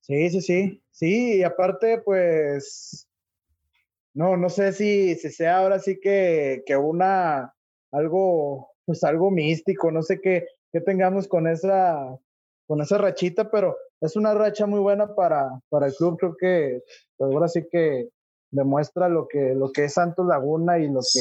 [0.00, 0.82] Sí, sí, sí.
[0.90, 3.08] Sí, y aparte, pues,
[4.12, 7.52] no, no sé si, si sea ahora sí que, que una,
[7.90, 12.16] algo, pues algo místico, no sé qué, qué tengamos con esa,
[12.66, 16.82] con esa rachita, pero es una racha muy buena para, para el club, creo que
[17.18, 18.08] ahora sí que
[18.52, 21.20] demuestra lo que, lo que es Santos Laguna y lo que,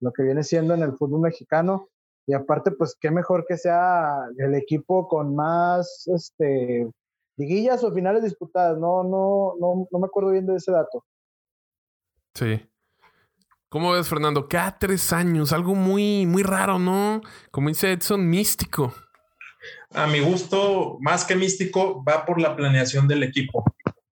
[0.00, 1.88] lo que viene siendo en el fútbol mexicano.
[2.26, 6.88] Y aparte, pues qué mejor que sea el equipo con más este,
[7.36, 8.78] liguillas o finales disputadas.
[8.78, 11.04] No, no, no, no me acuerdo bien de ese dato.
[12.34, 12.60] Sí.
[13.68, 14.48] ¿Cómo ves, Fernando?
[14.48, 17.20] Cada tres años, algo muy, muy raro, ¿no?
[17.50, 18.94] Como dice Edson, místico.
[19.92, 23.64] A mi gusto, más que místico, va por la planeación del equipo.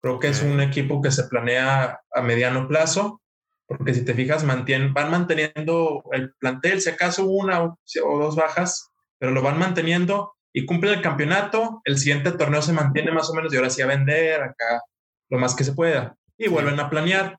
[0.02, 3.22] Creo que es un equipo que se planea a mediano plazo,
[3.70, 7.78] porque si te fijas, mantienen, van manteniendo el plantel, si acaso una o
[8.20, 8.90] dos bajas,
[9.20, 11.80] pero lo van manteniendo y cumple el campeonato.
[11.86, 14.82] El siguiente torneo se mantiene más o menos y ahora sí a vender acá
[15.30, 17.38] lo más que se pueda y vuelven a planear.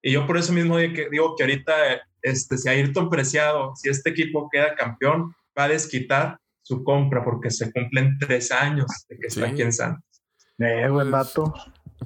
[0.00, 1.74] Y yo por eso mismo digo que ahorita,
[2.22, 7.50] este, si Ayrton Preciado, si este equipo queda campeón, va a desquitar su compra porque
[7.50, 10.22] se cumplen tres años de que está aquí en Santos.
[10.56, 11.52] Eh, buen dato.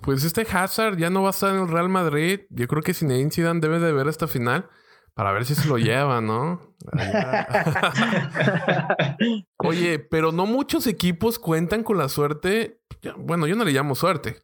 [0.02, 2.40] Pues este Hazard ya no va a estar en el Real Madrid.
[2.50, 4.68] Yo creo que Zinedine Zidane debe de ver esta final
[5.14, 6.74] para ver si se lo lleva, ¿no?
[9.58, 12.80] Oye, pero no muchos equipos cuentan con la suerte.
[13.16, 14.42] Bueno, yo no le llamo suerte.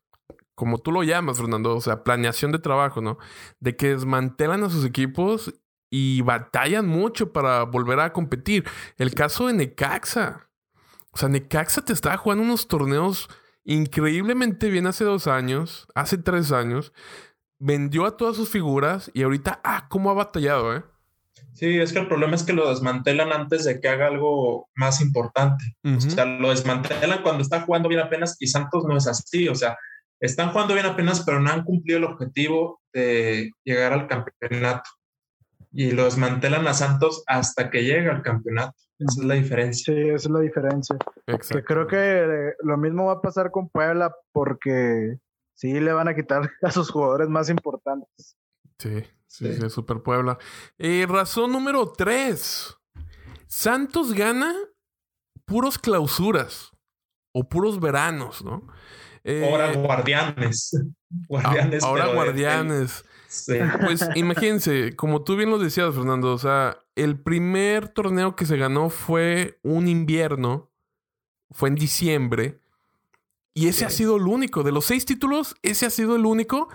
[0.54, 3.18] Como tú lo llamas, Fernando, o sea, planeación de trabajo, ¿no?
[3.58, 5.52] De que desmantelan a sus equipos
[5.90, 8.64] y batallan mucho para volver a competir.
[8.96, 10.48] El caso de Necaxa.
[11.10, 13.28] O sea, Necaxa te estaba jugando unos torneos
[13.64, 16.92] increíblemente bien hace dos años, hace tres años.
[17.58, 20.82] Vendió a todas sus figuras y ahorita, ah, cómo ha batallado, ¿eh?
[21.52, 25.00] Sí, es que el problema es que lo desmantelan antes de que haga algo más
[25.02, 25.76] importante.
[25.84, 29.48] O sea, lo desmantelan cuando está jugando bien apenas y Santos no es así.
[29.48, 29.76] O sea,
[30.20, 34.88] están jugando bien apenas, pero no han cumplido el objetivo de llegar al campeonato.
[35.72, 38.76] Y lo desmantelan a Santos hasta que llega al campeonato.
[39.00, 39.94] Esa es la diferencia.
[39.94, 40.96] Sí, esa es la diferencia.
[41.26, 45.16] Que creo que lo mismo va a pasar con Puebla porque
[45.54, 48.36] sí le van a quitar a sus jugadores más importantes.
[48.78, 50.38] Sí, sí, sí, Super Puebla.
[50.78, 52.76] Eh, razón número tres.
[53.46, 54.54] Santos gana
[55.46, 56.70] puros clausuras
[57.32, 58.66] o puros veranos, ¿no?
[59.44, 60.70] ahora guardianes.
[61.28, 63.04] guardianes ahora guardianes.
[63.80, 68.56] Pues imagínense, como tú bien lo decías, Fernando, o sea, el primer torneo que se
[68.56, 70.68] ganó fue un invierno,
[71.50, 72.60] fue en diciembre,
[73.54, 74.62] y ese ha sido el único.
[74.62, 76.68] De los seis títulos, ese ha sido el único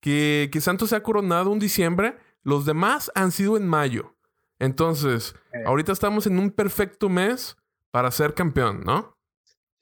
[0.00, 2.16] que, que Santos se ha coronado un diciembre.
[2.42, 4.14] Los demás han sido en mayo.
[4.58, 5.62] Entonces, eh.
[5.66, 7.56] ahorita estamos en un perfecto mes
[7.90, 9.16] para ser campeón, ¿no?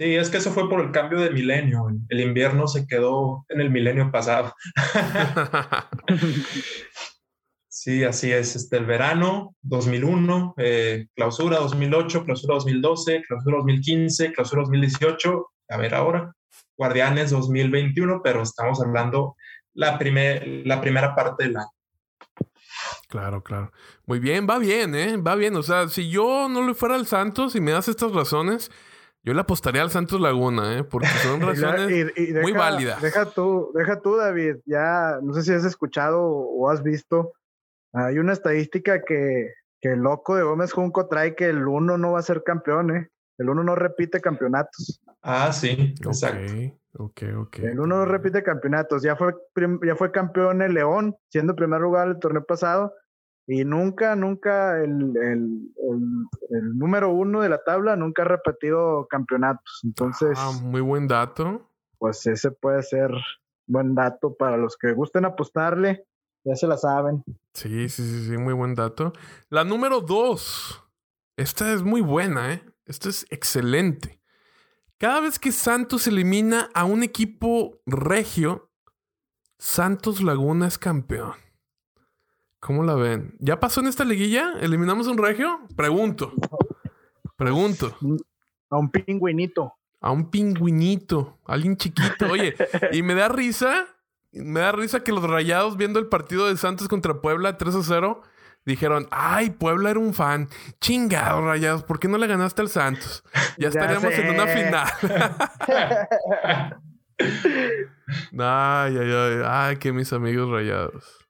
[0.00, 1.88] Sí, es que eso fue por el cambio de milenio.
[2.08, 4.54] El invierno se quedó en el milenio pasado.
[7.68, 8.56] sí, así es.
[8.56, 15.50] Este, el verano 2001, eh, clausura 2008, clausura 2012, clausura 2015, clausura 2018.
[15.68, 16.32] A ver ahora,
[16.78, 19.36] Guardianes 2021, pero estamos hablando
[19.74, 21.68] la, primer, la primera parte del año.
[23.10, 23.70] Claro, claro.
[24.06, 25.18] Muy bien, va bien, ¿eh?
[25.18, 25.56] Va bien.
[25.56, 28.70] O sea, si yo no le fuera al Santos y me das estas razones,
[29.22, 30.84] yo le apostaría al Santos Laguna, ¿eh?
[30.84, 32.12] Porque son razones
[32.42, 33.02] muy válidas.
[33.02, 34.56] Deja tú, deja tú, David.
[34.64, 37.32] Ya, no sé si has escuchado o has visto.
[37.92, 42.12] Hay una estadística que, que el loco de Gómez Junco trae que el uno no
[42.12, 43.10] va a ser campeón, ¿eh?
[43.36, 45.00] El uno no repite campeonatos.
[45.22, 46.52] Ah, sí, exacto.
[46.98, 47.58] Ok, ok.
[47.60, 49.02] El uno no repite campeonatos.
[49.02, 49.34] Ya fue,
[49.86, 52.92] ya fue campeón el León, siendo primer lugar el torneo pasado.
[53.52, 55.72] Y nunca, nunca el, el,
[56.50, 59.80] el, número uno de la tabla nunca ha repetido campeonatos.
[59.82, 60.38] Entonces.
[60.40, 61.68] Ah, muy buen dato.
[61.98, 63.10] Pues ese puede ser
[63.66, 66.06] buen dato para los que gusten apostarle.
[66.44, 67.24] Ya se la saben.
[67.52, 69.12] Sí, sí, sí, sí, muy buen dato.
[69.48, 70.84] La número dos.
[71.36, 72.62] Esta es muy buena, ¿eh?
[72.84, 74.20] Esta es excelente.
[74.96, 78.70] Cada vez que Santos elimina a un equipo regio,
[79.58, 81.49] Santos Laguna es campeón.
[82.60, 83.34] ¿Cómo la ven?
[83.38, 84.52] ¿Ya pasó en esta liguilla?
[84.60, 85.60] ¿Eliminamos a un regio?
[85.76, 86.32] Pregunto.
[87.36, 87.96] Pregunto.
[88.68, 89.74] A un pingüinito.
[90.00, 91.38] A un pingüinito.
[91.46, 92.30] Alguien chiquito.
[92.30, 92.54] Oye,
[92.92, 93.86] y me da risa.
[94.32, 97.82] Me da risa que los rayados viendo el partido de Santos contra Puebla 3 a
[97.82, 98.22] 0
[98.64, 100.48] dijeron, ay, Puebla era un fan.
[100.80, 103.24] Chingado, rayados, ¿por qué no le ganaste al Santos?
[103.58, 104.86] Ya estaríamos en una final.
[108.38, 111.29] ay, ay, ay, ay, que mis amigos rayados.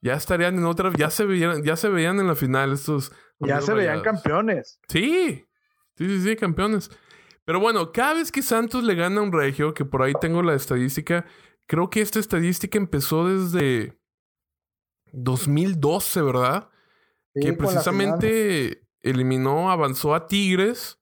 [0.00, 3.12] Ya estarían en otra, ya se veían, ya se veían en la final estos.
[3.40, 4.80] Ya se veían campeones.
[4.88, 5.44] Sí,
[5.96, 6.90] sí, sí, sí, campeones.
[7.44, 10.42] Pero bueno, cada vez que Santos le gana a un regio, que por ahí tengo
[10.42, 11.24] la estadística,
[11.66, 13.98] creo que esta estadística empezó desde
[15.12, 16.68] 2012, ¿verdad?
[17.40, 20.98] que precisamente eliminó, avanzó a Tigres.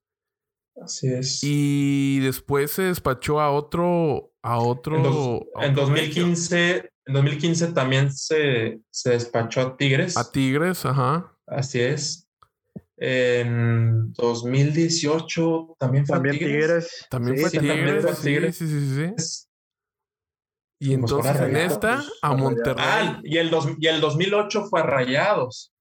[0.80, 1.40] Así es.
[1.42, 5.46] Y después se despachó a otro, a otro.
[5.60, 10.16] En, 2015, en 2015 también se, se despachó a Tigres.
[10.16, 11.32] A Tigres, ajá.
[11.46, 12.28] Así es.
[12.96, 17.06] En 2018 también fue también Tigres.
[17.08, 18.16] También, fue, Tigres.
[18.18, 19.46] Sí, sí, sí, sí.
[20.78, 22.84] Y entonces en esta, a Monterrey.
[22.86, 25.72] Ah, y el, dos, y el 2008 fue a Rayados.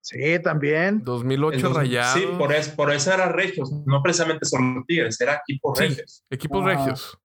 [0.00, 1.02] Sí, también.
[1.02, 2.20] 2008 Rayados.
[2.20, 6.24] Sí, por, es, por eso era Regios, no precisamente solo Tigres, era equipos Regios.
[6.30, 7.18] Equipos Regios.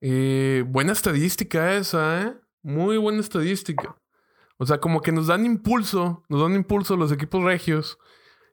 [0.00, 2.34] Eh, buena estadística esa, ¿eh?
[2.62, 3.96] Muy buena estadística.
[4.56, 7.98] O sea, como que nos dan impulso, nos dan impulso los equipos regios.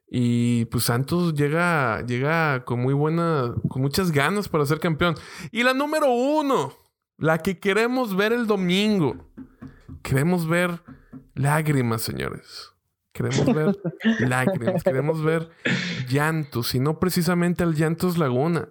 [0.10, 5.16] Y pues Santos llega, llega con muy buena, con muchas ganas para ser campeón.
[5.52, 6.74] Y la número uno,
[7.18, 9.32] la que queremos ver el domingo.
[10.02, 10.82] Queremos ver
[11.36, 12.72] lágrimas, señores.
[13.14, 13.78] Queremos ver
[14.28, 15.50] lágrimas, queremos ver
[16.08, 18.70] llantos y no precisamente el llantos Laguna.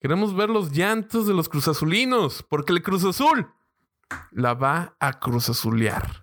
[0.00, 3.48] Queremos ver los llantos de los cruzazulinos, porque el Cruz Azul
[4.30, 6.22] la va a cruzazulear.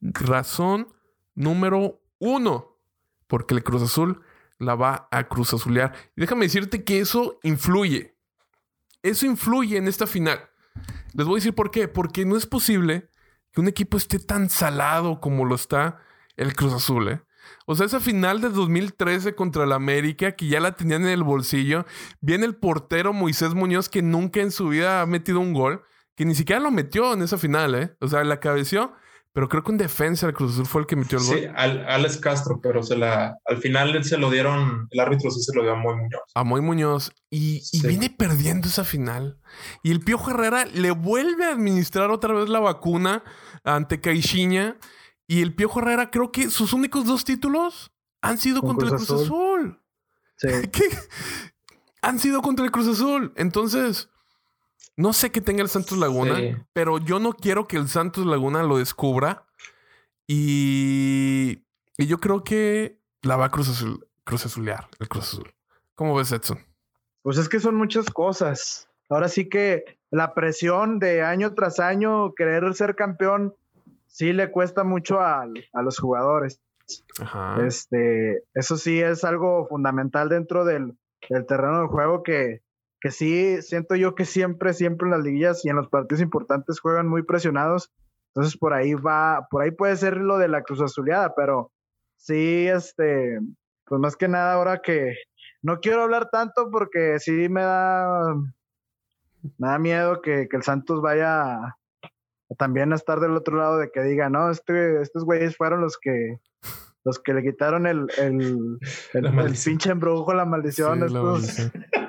[0.00, 0.88] Razón
[1.34, 2.78] número uno,
[3.26, 4.22] porque el Cruz Azul
[4.58, 5.94] la va a cruzazulear.
[6.16, 8.16] Y déjame decirte que eso influye.
[9.02, 10.40] Eso influye en esta final.
[11.12, 11.88] Les voy a decir por qué.
[11.88, 13.10] Porque no es posible
[13.52, 15.98] que un equipo esté tan salado como lo está
[16.36, 17.22] el Cruz Azul, ¿eh?
[17.66, 21.22] O sea, esa final de 2013 contra el América, que ya la tenían en el
[21.22, 21.84] bolsillo.
[22.20, 25.82] Viene el portero Moisés Muñoz, que nunca en su vida ha metido un gol,
[26.16, 27.96] que ni siquiera lo metió en esa final, ¿eh?
[28.00, 28.94] O sea, la cabeció,
[29.32, 31.38] pero creo que un defensa del Cruz Azul fue el que metió el gol.
[31.38, 35.54] Sí, Alex Castro, pero se la, al final se lo dieron, el árbitro sí se
[35.54, 36.22] lo dio a Moy Muñoz.
[36.34, 37.12] A Moy Muñoz.
[37.28, 39.38] Y, y viene perdiendo esa final.
[39.82, 43.22] Y el Piojo Herrera le vuelve a administrar otra vez la vacuna
[43.62, 44.78] ante Caixinha.
[45.26, 47.92] Y el Piojo Herrera, creo que sus únicos dos títulos
[48.22, 49.82] han sido contra el Cruz Azul.
[50.38, 50.48] Sí.
[52.02, 53.32] Han sido contra el Cruz Azul.
[53.36, 54.08] Entonces,
[54.96, 58.62] no sé qué tenga el Santos Laguna, pero yo no quiero que el Santos Laguna
[58.62, 59.46] lo descubra.
[60.28, 61.62] Y,
[61.96, 65.54] y yo creo que la va a Cruz, Azul, Cruz Azulear, el Cruz Azul.
[65.94, 66.58] ¿Cómo ves, Edson?
[67.22, 68.88] Pues es que son muchas cosas.
[69.08, 73.54] Ahora sí que la presión de año tras año, querer ser campeón,
[74.06, 76.60] sí le cuesta mucho a, a los jugadores.
[77.64, 80.96] Este, eso sí es algo fundamental dentro del,
[81.28, 82.62] del terreno de juego que,
[83.00, 86.80] que sí siento yo que siempre, siempre en las liguillas y en los partidos importantes
[86.80, 87.92] juegan muy presionados.
[88.34, 91.72] Entonces por ahí va, por ahí puede ser lo de la Cruz Azuleada, pero
[92.16, 93.38] sí, este,
[93.84, 95.14] pues más que nada ahora que
[95.62, 98.34] no quiero hablar tanto porque sí me da,
[99.58, 101.76] me da miedo que, que el Santos vaya
[102.58, 105.98] también a estar del otro lado de que diga, no, este, estos güeyes fueron los
[105.98, 106.38] que
[107.04, 108.78] los que le quitaron el, el,
[109.14, 110.98] el, pinche embrujo, la maldición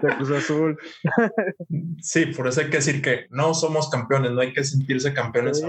[0.02, 0.78] de Cruz Azul.
[2.02, 5.62] sí, por eso hay que decir que no somos campeones, no hay que sentirse campeones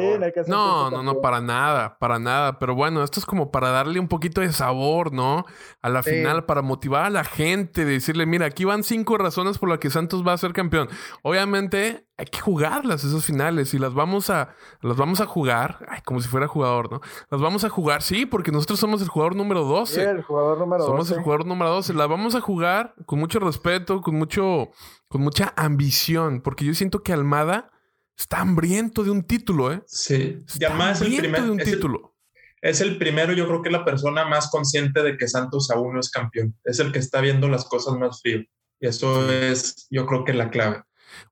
[0.46, 2.58] No, no, no, para nada, para nada.
[2.58, 5.44] Pero bueno, esto es como para darle un poquito de sabor, ¿no?
[5.82, 9.68] A la final, para motivar a la gente, decirle, mira, aquí van cinco razones por
[9.68, 10.88] las que Santos va a ser campeón.
[11.22, 14.48] Obviamente, hay que jugarlas esas finales y las vamos a
[14.82, 17.00] las vamos a jugar ay, como si fuera jugador, ¿no?
[17.30, 19.94] Las vamos a jugar, sí, porque nosotros somos el jugador número 12.
[19.94, 21.94] Sí, el jugador número somos el jugador número 12.
[21.94, 24.70] Las vamos a jugar con mucho respeto, con mucho
[25.08, 27.70] con mucha ambición, porque yo siento que Almada
[28.16, 29.82] está hambriento de un título, ¿eh?
[29.86, 30.38] Sí.
[30.58, 32.16] y además es el primer de un título.
[32.60, 36.00] es el primero, yo creo que la persona más consciente de que Santos aún no
[36.00, 36.56] es campeón.
[36.64, 38.44] Es el que está viendo las cosas más frío.
[38.80, 40.82] Y eso es, yo creo que la clave.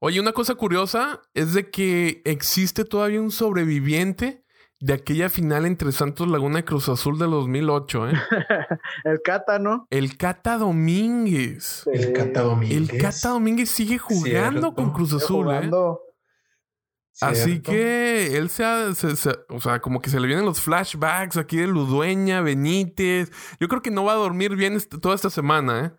[0.01, 4.46] Oye, una cosa curiosa es de que existe todavía un sobreviviente
[4.81, 8.13] de aquella final entre Santos Laguna y Cruz Azul de 2008, ¿eh?
[9.05, 9.87] el Cata, ¿no?
[9.91, 11.87] El Cata Domínguez.
[11.93, 12.91] El Cata Domínguez.
[12.91, 15.71] El Cata Domínguez sigue jugando con Cruz Azul, ¿eh?
[17.23, 18.93] Así que él se, ha,
[19.49, 23.31] o sea, como que se le vienen los flashbacks aquí de Ludueña, Benítez.
[23.59, 25.93] Yo creo que no va a dormir bien toda esta semana, ¿eh?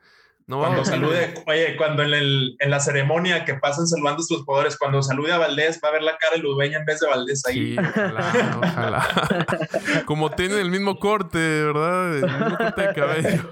[0.48, 4.46] No, Cuando salude, oye, cuando en, el, en la ceremonia que pasan saludando a sus
[4.46, 7.08] jugadores, cuando salude a Valdés, va a ver la cara de Ludueña en vez de
[7.08, 7.74] Valdés ahí.
[7.74, 9.08] Sí, ojalá, ojalá.
[10.06, 12.16] Como tienen el mismo corte, ¿verdad?
[12.16, 13.50] El mismo corte de cabello.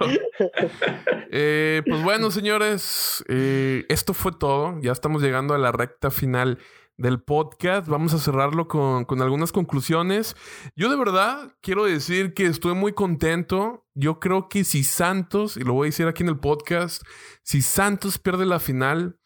[1.32, 4.80] Eh, pues bueno, señores, eh, esto fue todo.
[4.80, 6.60] Ya estamos llegando a la recta final
[6.98, 7.88] del podcast.
[7.88, 10.36] Vamos a cerrarlo con, con, algunas conclusiones.
[10.76, 13.86] Yo de verdad quiero decir que estoy muy contento.
[13.94, 17.04] Yo creo que si Santos, y lo voy a decir aquí en el podcast,
[17.44, 19.20] si Santos pierde la final,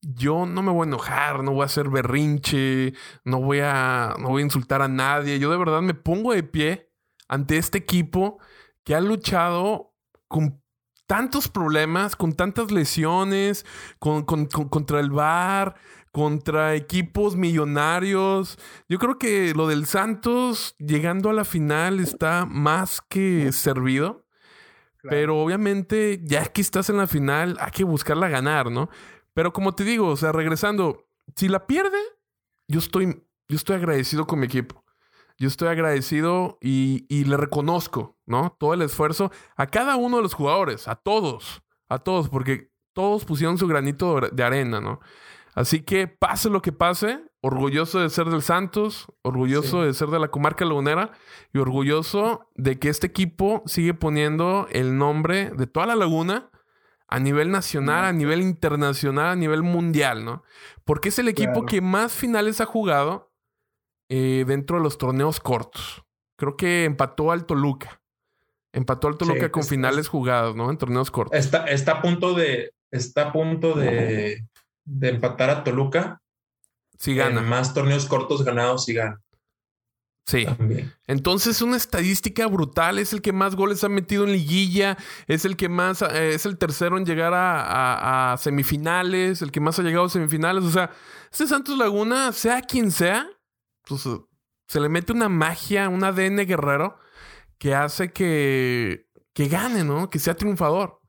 [0.00, 2.94] yo no me voy a enojar, no voy a hacer berrinche,
[3.24, 5.38] no voy a, no voy a insultar a nadie.
[5.38, 6.92] Yo de verdad me pongo de pie
[7.28, 8.38] ante este equipo
[8.84, 9.94] que ha luchado
[10.28, 10.62] con
[11.06, 13.64] tantos problemas, con tantas lesiones,
[13.98, 15.74] con, con, con, contra el VAR,
[16.18, 18.58] contra equipos millonarios.
[18.88, 24.26] Yo creo que lo del Santos llegando a la final está más que servido.
[24.96, 25.10] Claro.
[25.10, 28.90] Pero obviamente, ya que estás en la final, hay que buscarla ganar, ¿no?
[29.32, 31.06] Pero como te digo, o sea, regresando,
[31.36, 32.00] si la pierde,
[32.66, 34.84] yo estoy, yo estoy agradecido con mi equipo.
[35.38, 38.56] Yo estoy agradecido y, y, le reconozco, ¿no?
[38.58, 43.24] Todo el esfuerzo a cada uno de los jugadores, a todos, a todos, porque todos
[43.24, 44.98] pusieron su granito de arena, ¿no?
[45.58, 49.86] Así que pase lo que pase, orgulloso de ser del Santos, orgulloso sí.
[49.88, 51.10] de ser de la comarca lagunera
[51.52, 56.48] y orgulloso de que este equipo sigue poniendo el nombre de toda la laguna
[57.08, 60.44] a nivel nacional, a nivel internacional, a nivel mundial, ¿no?
[60.84, 61.66] Porque es el equipo claro.
[61.66, 63.32] que más finales ha jugado
[64.08, 66.04] eh, dentro de los torneos cortos.
[66.36, 68.00] Creo que empató al Toluca.
[68.72, 70.70] Empató al Toluca sí, con es, finales es, jugados, ¿no?
[70.70, 71.36] En torneos cortos.
[71.36, 72.70] Está, está a punto de.
[72.92, 74.46] Está a punto de,
[74.88, 76.20] de empatar a Toluca.
[76.98, 77.40] Si gana.
[77.40, 79.20] En más torneos cortos ganados si gana.
[80.26, 80.44] Sí.
[80.44, 80.92] También.
[81.06, 82.98] Entonces, una estadística brutal.
[82.98, 84.98] Es el que más goles ha metido en liguilla.
[85.26, 86.02] Es el que más.
[86.02, 89.40] Eh, es el tercero en llegar a, a, a, semifinales.
[89.42, 90.64] El que más ha llegado a semifinales.
[90.64, 90.90] O sea,
[91.30, 93.28] este Santos Laguna, sea quien sea,
[93.86, 94.06] pues
[94.66, 96.98] se le mete una magia, un ADN guerrero
[97.58, 100.10] que hace que, que gane, ¿no?
[100.10, 101.00] Que sea triunfador.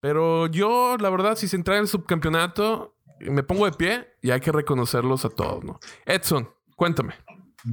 [0.00, 4.30] Pero yo, la verdad, si se entra en el subcampeonato, me pongo de pie y
[4.30, 5.78] hay que reconocerlos a todos, ¿no?
[6.06, 7.14] Edson, cuéntame.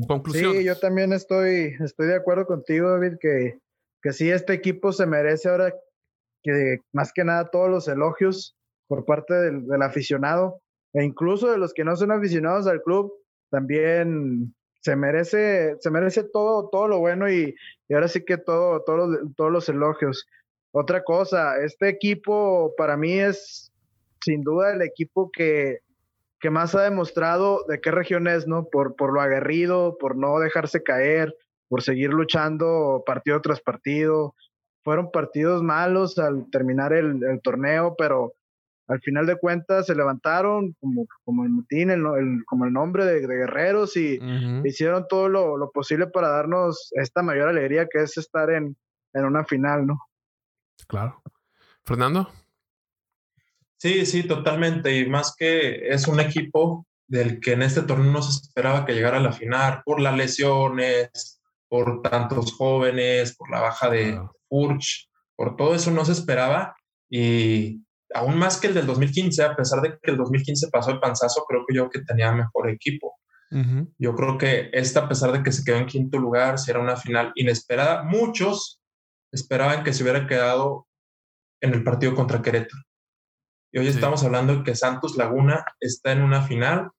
[0.08, 0.54] Conclusión.
[0.54, 3.60] Sí, yo también estoy, estoy de acuerdo contigo, David, que,
[4.02, 5.74] que sí, este equipo se merece ahora
[6.44, 10.62] que más que nada todos los elogios por parte del, aficionado
[10.94, 13.14] e incluso de los que no son aficionados al club,
[13.50, 17.56] también se merece, se merece todo, todo lo bueno y,
[17.88, 20.26] y ahora sí que todo, todo, todos los elogios.
[20.72, 23.67] Otra cosa, este equipo para mí es
[24.22, 25.80] sin duda el equipo que,
[26.40, 28.66] que más ha demostrado de qué región es, ¿no?
[28.66, 31.36] Por, por lo aguerrido, por no dejarse caer,
[31.68, 34.36] por seguir luchando partido tras partido.
[34.84, 38.34] Fueron partidos malos al terminar el, el torneo, pero
[38.88, 43.04] al final de cuentas se levantaron como, como el mutín, el, el, como el nombre
[43.06, 44.66] de, de guerreros y uh -huh.
[44.66, 48.78] hicieron todo lo, lo, posible para darnos esta mayor alegría que es estar en,
[49.14, 50.00] en una final, ¿no?
[50.88, 51.22] Claro.
[51.84, 52.30] Fernando.
[53.78, 54.98] Sí, sí, totalmente.
[54.98, 58.94] Y más que es un equipo del que en este torneo no se esperaba que
[58.94, 64.20] llegara a la final por las lesiones, por tantos jóvenes, por la baja de
[64.50, 66.76] Furch, por todo eso no se esperaba.
[67.10, 71.00] Y aún más que el del 2015, a pesar de que el 2015 pasó el
[71.00, 73.16] panzazo, creo que yo que tenía mejor equipo.
[73.52, 73.94] Uh -huh.
[73.98, 76.82] Yo creo que esta, a pesar de que se quedó en quinto lugar, si era
[76.82, 78.82] una final inesperada, muchos
[79.32, 80.88] esperaban que se hubiera quedado
[81.62, 82.87] en el partido contra Querétaro.
[83.78, 83.92] Y hoy sí.
[83.92, 86.90] estamos hablando de que Santos Laguna está en una final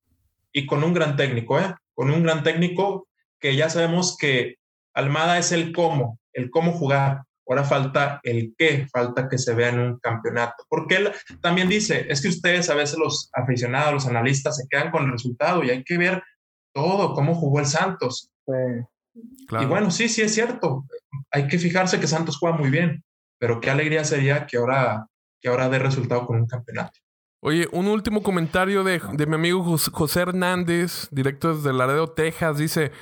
[0.53, 1.75] y con un gran técnico, ¿eh?
[1.93, 3.09] Con un gran técnico
[3.41, 4.59] que ya sabemos que
[4.95, 7.25] Almada es el cómo, el cómo jugar.
[7.49, 10.65] Ahora falta el qué, falta que se vea en un campeonato.
[10.69, 11.11] Porque él
[11.41, 15.11] también dice, es que ustedes a veces los aficionados, los analistas se quedan con el
[15.11, 16.23] resultado y hay que ver
[16.73, 18.31] todo, cómo jugó el Santos.
[18.47, 19.25] Sí.
[19.49, 19.65] Claro.
[19.65, 20.85] Y bueno, sí, sí es cierto.
[21.33, 23.03] Hay que fijarse que Santos juega muy bien,
[23.37, 25.09] pero qué alegría sería que ahora
[25.41, 26.99] que ahora dé resultado con un campeonato.
[27.41, 29.63] Oye, un último comentario de, de mi amigo
[29.93, 32.93] José Hernández, directo desde Laredo, Texas, dice...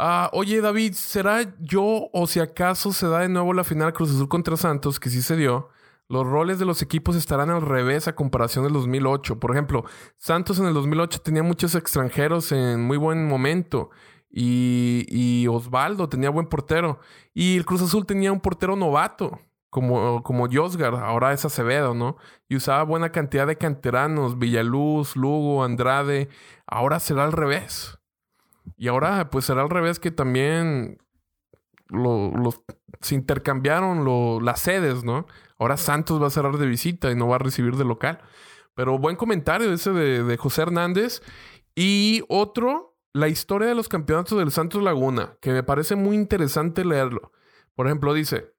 [0.00, 4.10] Ah, oye, David, ¿será yo o si acaso se da de nuevo la final Cruz
[4.10, 5.70] Azul contra Santos, que sí se dio?
[6.08, 9.40] Los roles de los equipos estarán al revés a comparación del 2008.
[9.40, 9.84] Por ejemplo,
[10.16, 13.90] Santos en el 2008 tenía muchos extranjeros en muy buen momento.
[14.30, 17.00] Y, y Osvaldo tenía buen portero.
[17.34, 19.40] Y el Cruz Azul tenía un portero novato
[19.70, 22.16] como, como ahora es Acevedo, ¿no?
[22.48, 26.28] Y usaba buena cantidad de canteranos, Villaluz, Lugo, Andrade.
[26.66, 27.98] Ahora será al revés.
[28.76, 30.98] Y ahora, pues será al revés que también
[31.88, 32.62] lo- los-
[33.00, 35.26] se intercambiaron lo- las sedes, ¿no?
[35.58, 38.20] Ahora Santos va a cerrar de visita y no va a recibir de local.
[38.74, 41.22] Pero buen comentario ese de, de José Hernández.
[41.74, 46.84] Y otro, la historia de los campeonatos del Santos Laguna, que me parece muy interesante
[46.84, 47.32] leerlo.
[47.74, 48.52] Por ejemplo, dice,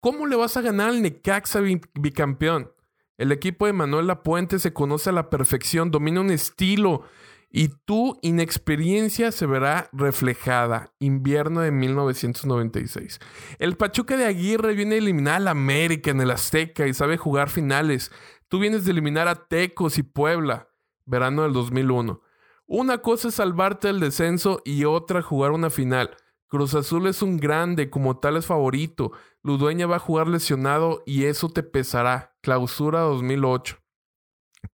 [0.00, 2.72] ¿cómo le vas a ganar al Necaxa bi- bicampeón?
[3.16, 7.02] El equipo de Manuel Lapuente se conoce a la perfección, domina un estilo
[7.50, 10.92] y tu inexperiencia se verá reflejada.
[11.00, 13.18] Invierno de 1996.
[13.58, 17.50] El Pachuca de Aguirre viene a eliminar al América en el Azteca y sabe jugar
[17.50, 18.12] finales.
[18.48, 20.68] Tú vienes de eliminar a Tecos y Puebla.
[21.06, 22.20] Verano del 2001.
[22.66, 26.10] Una cosa es salvarte del descenso y otra jugar una final.
[26.48, 29.12] Cruz Azul es un grande, como tal es favorito.
[29.48, 32.36] Ludueña va a jugar lesionado y eso te pesará.
[32.42, 33.78] Clausura 2008.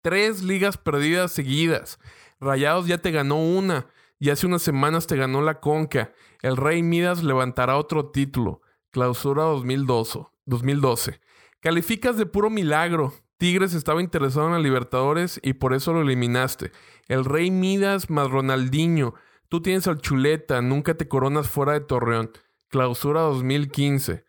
[0.02, 2.00] Tres ligas perdidas seguidas.
[2.40, 3.86] Rayados ya te ganó una
[4.18, 6.12] y hace unas semanas te ganó la Conca.
[6.42, 8.62] El Rey Midas levantará otro título.
[8.90, 10.22] Clausura 2012.
[10.48, 11.22] 2012.
[11.60, 13.14] Calificas de puro milagro.
[13.38, 16.72] Tigres estaba interesado en la Libertadores y por eso lo eliminaste.
[17.08, 19.14] El Rey Midas más Ronaldinho.
[19.50, 22.32] Tú tienes al Chuleta, nunca te coronas fuera de Torreón.
[22.70, 24.26] Clausura 2015.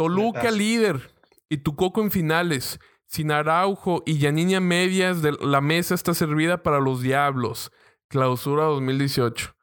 [0.00, 1.10] Toluca líder
[1.50, 2.80] y tu coco en finales.
[3.04, 7.70] Sin Araujo y Yanina medias, de la mesa está servida para los diablos.
[8.08, 9.54] Clausura 2018.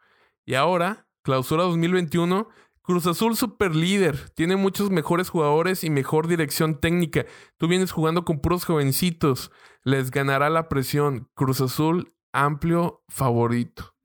[0.45, 2.49] Y ahora, clausura 2021,
[2.83, 4.29] Cruz Azul super líder.
[4.35, 7.25] Tiene muchos mejores jugadores y mejor dirección técnica.
[7.57, 9.49] Tú vienes jugando con puros jovencitos.
[9.81, 11.31] Les ganará la presión.
[11.33, 13.95] Cruz Azul, amplio favorito.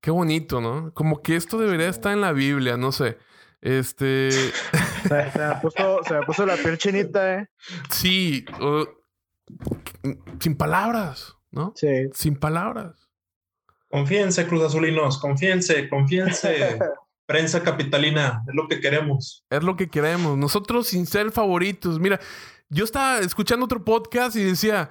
[0.00, 0.94] Qué bonito, ¿no?
[0.94, 3.18] Como que esto debería estar en la Biblia, no sé.
[3.60, 4.30] Este.
[5.06, 7.48] Se, se me puso, se me puso la piel chinita, ¿eh?
[7.90, 8.44] Sí.
[8.60, 8.84] uh,
[10.40, 11.72] sin palabras, ¿no?
[11.76, 12.08] Sí.
[12.12, 13.08] Sin palabras.
[13.88, 16.78] Confíense, Cruz Azulinos, confíense, confíense.
[17.26, 19.44] Prensa capitalina, es lo que queremos.
[19.50, 20.36] Es lo que queremos.
[20.36, 21.98] Nosotros sin ser favoritos.
[22.00, 22.20] Mira,
[22.68, 24.90] yo estaba escuchando otro podcast y decía,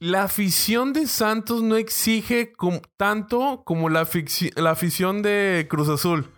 [0.00, 4.06] la afición de Santos no exige com- tanto como la,
[4.56, 6.28] la afición de Cruz Azul.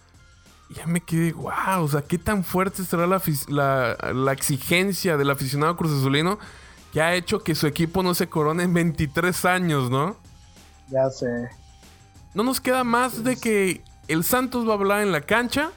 [0.70, 5.30] Ya me quedé, wow, o sea, qué tan fuerte será la, la- la exigencia del
[5.30, 6.38] aficionado Cruz Azulino
[6.92, 10.16] que ha hecho que su equipo no se corone en 23 años, ¿no?
[10.88, 11.26] Ya sé.
[12.34, 15.70] No nos queda más de que el Santos va a hablar en la cancha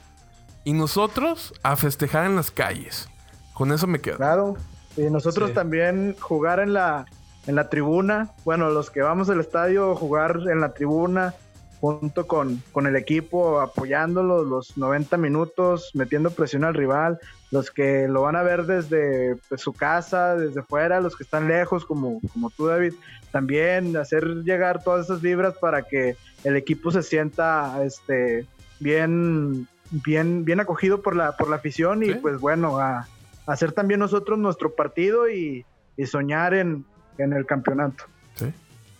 [0.64, 3.08] y nosotros a festejar en las calles.
[3.54, 4.16] Con eso me quedo.
[4.16, 4.56] Claro.
[4.96, 5.54] Y nosotros Sí.
[5.54, 7.06] también jugar en la,
[7.46, 8.30] en la tribuna.
[8.44, 11.34] Bueno, los que vamos al estadio, jugar en la tribuna
[11.82, 17.18] junto con, con el equipo, apoyándolo los 90 minutos, metiendo presión al rival.
[17.50, 21.48] Los que lo van a ver desde pues, su casa, desde fuera, los que están
[21.48, 22.94] lejos, como, como tú, David,
[23.32, 28.46] también hacer llegar todas esas vibras para que el equipo se sienta este,
[28.78, 32.14] bien, bien, bien acogido por la, por la afición y Sí.
[32.14, 33.08] pues bueno, a,
[33.46, 35.66] hacer también nosotros nuestro partido y,
[35.96, 36.84] y soñar en,
[37.18, 38.04] en el campeonato.
[38.36, 38.52] Sí.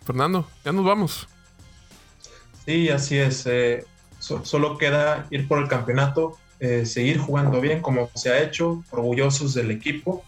[0.05, 1.29] Fernando, ya nos vamos.
[2.65, 3.45] Sí, así es.
[3.47, 3.85] eh,
[4.19, 8.85] so- solo queda ir por el campeonato, eh, seguir jugando bien como se ha hecho,
[8.91, 10.25] orgullosos del equipo.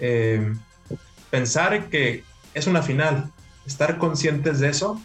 [0.00, 0.54] eh,
[1.30, 2.22] pensar que
[2.54, 3.30] es una final,
[3.66, 5.00] estar conscientes de eso,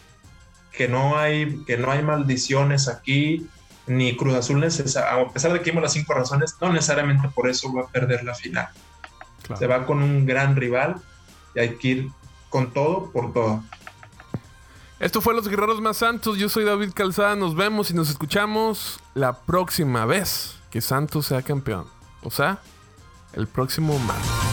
[0.72, 3.48] que no hay, que no hay maldiciones aquí,
[3.88, 7.74] ni Cruz Azul, a pesar de que vimos las cinco razones, no necesariamente por eso
[7.74, 8.70] va a perder la final.
[9.42, 9.60] Claro.
[9.60, 10.96] Se va con un gran rival
[11.56, 12.10] y hay que ir
[12.50, 13.64] con todo por todo.
[15.04, 16.38] Esto fue Los Guerreros Más Santos.
[16.38, 17.36] Yo soy David Calzada.
[17.36, 21.88] Nos vemos y nos escuchamos la próxima vez que Santos sea campeón.
[22.22, 22.62] O sea,
[23.34, 24.53] el próximo martes.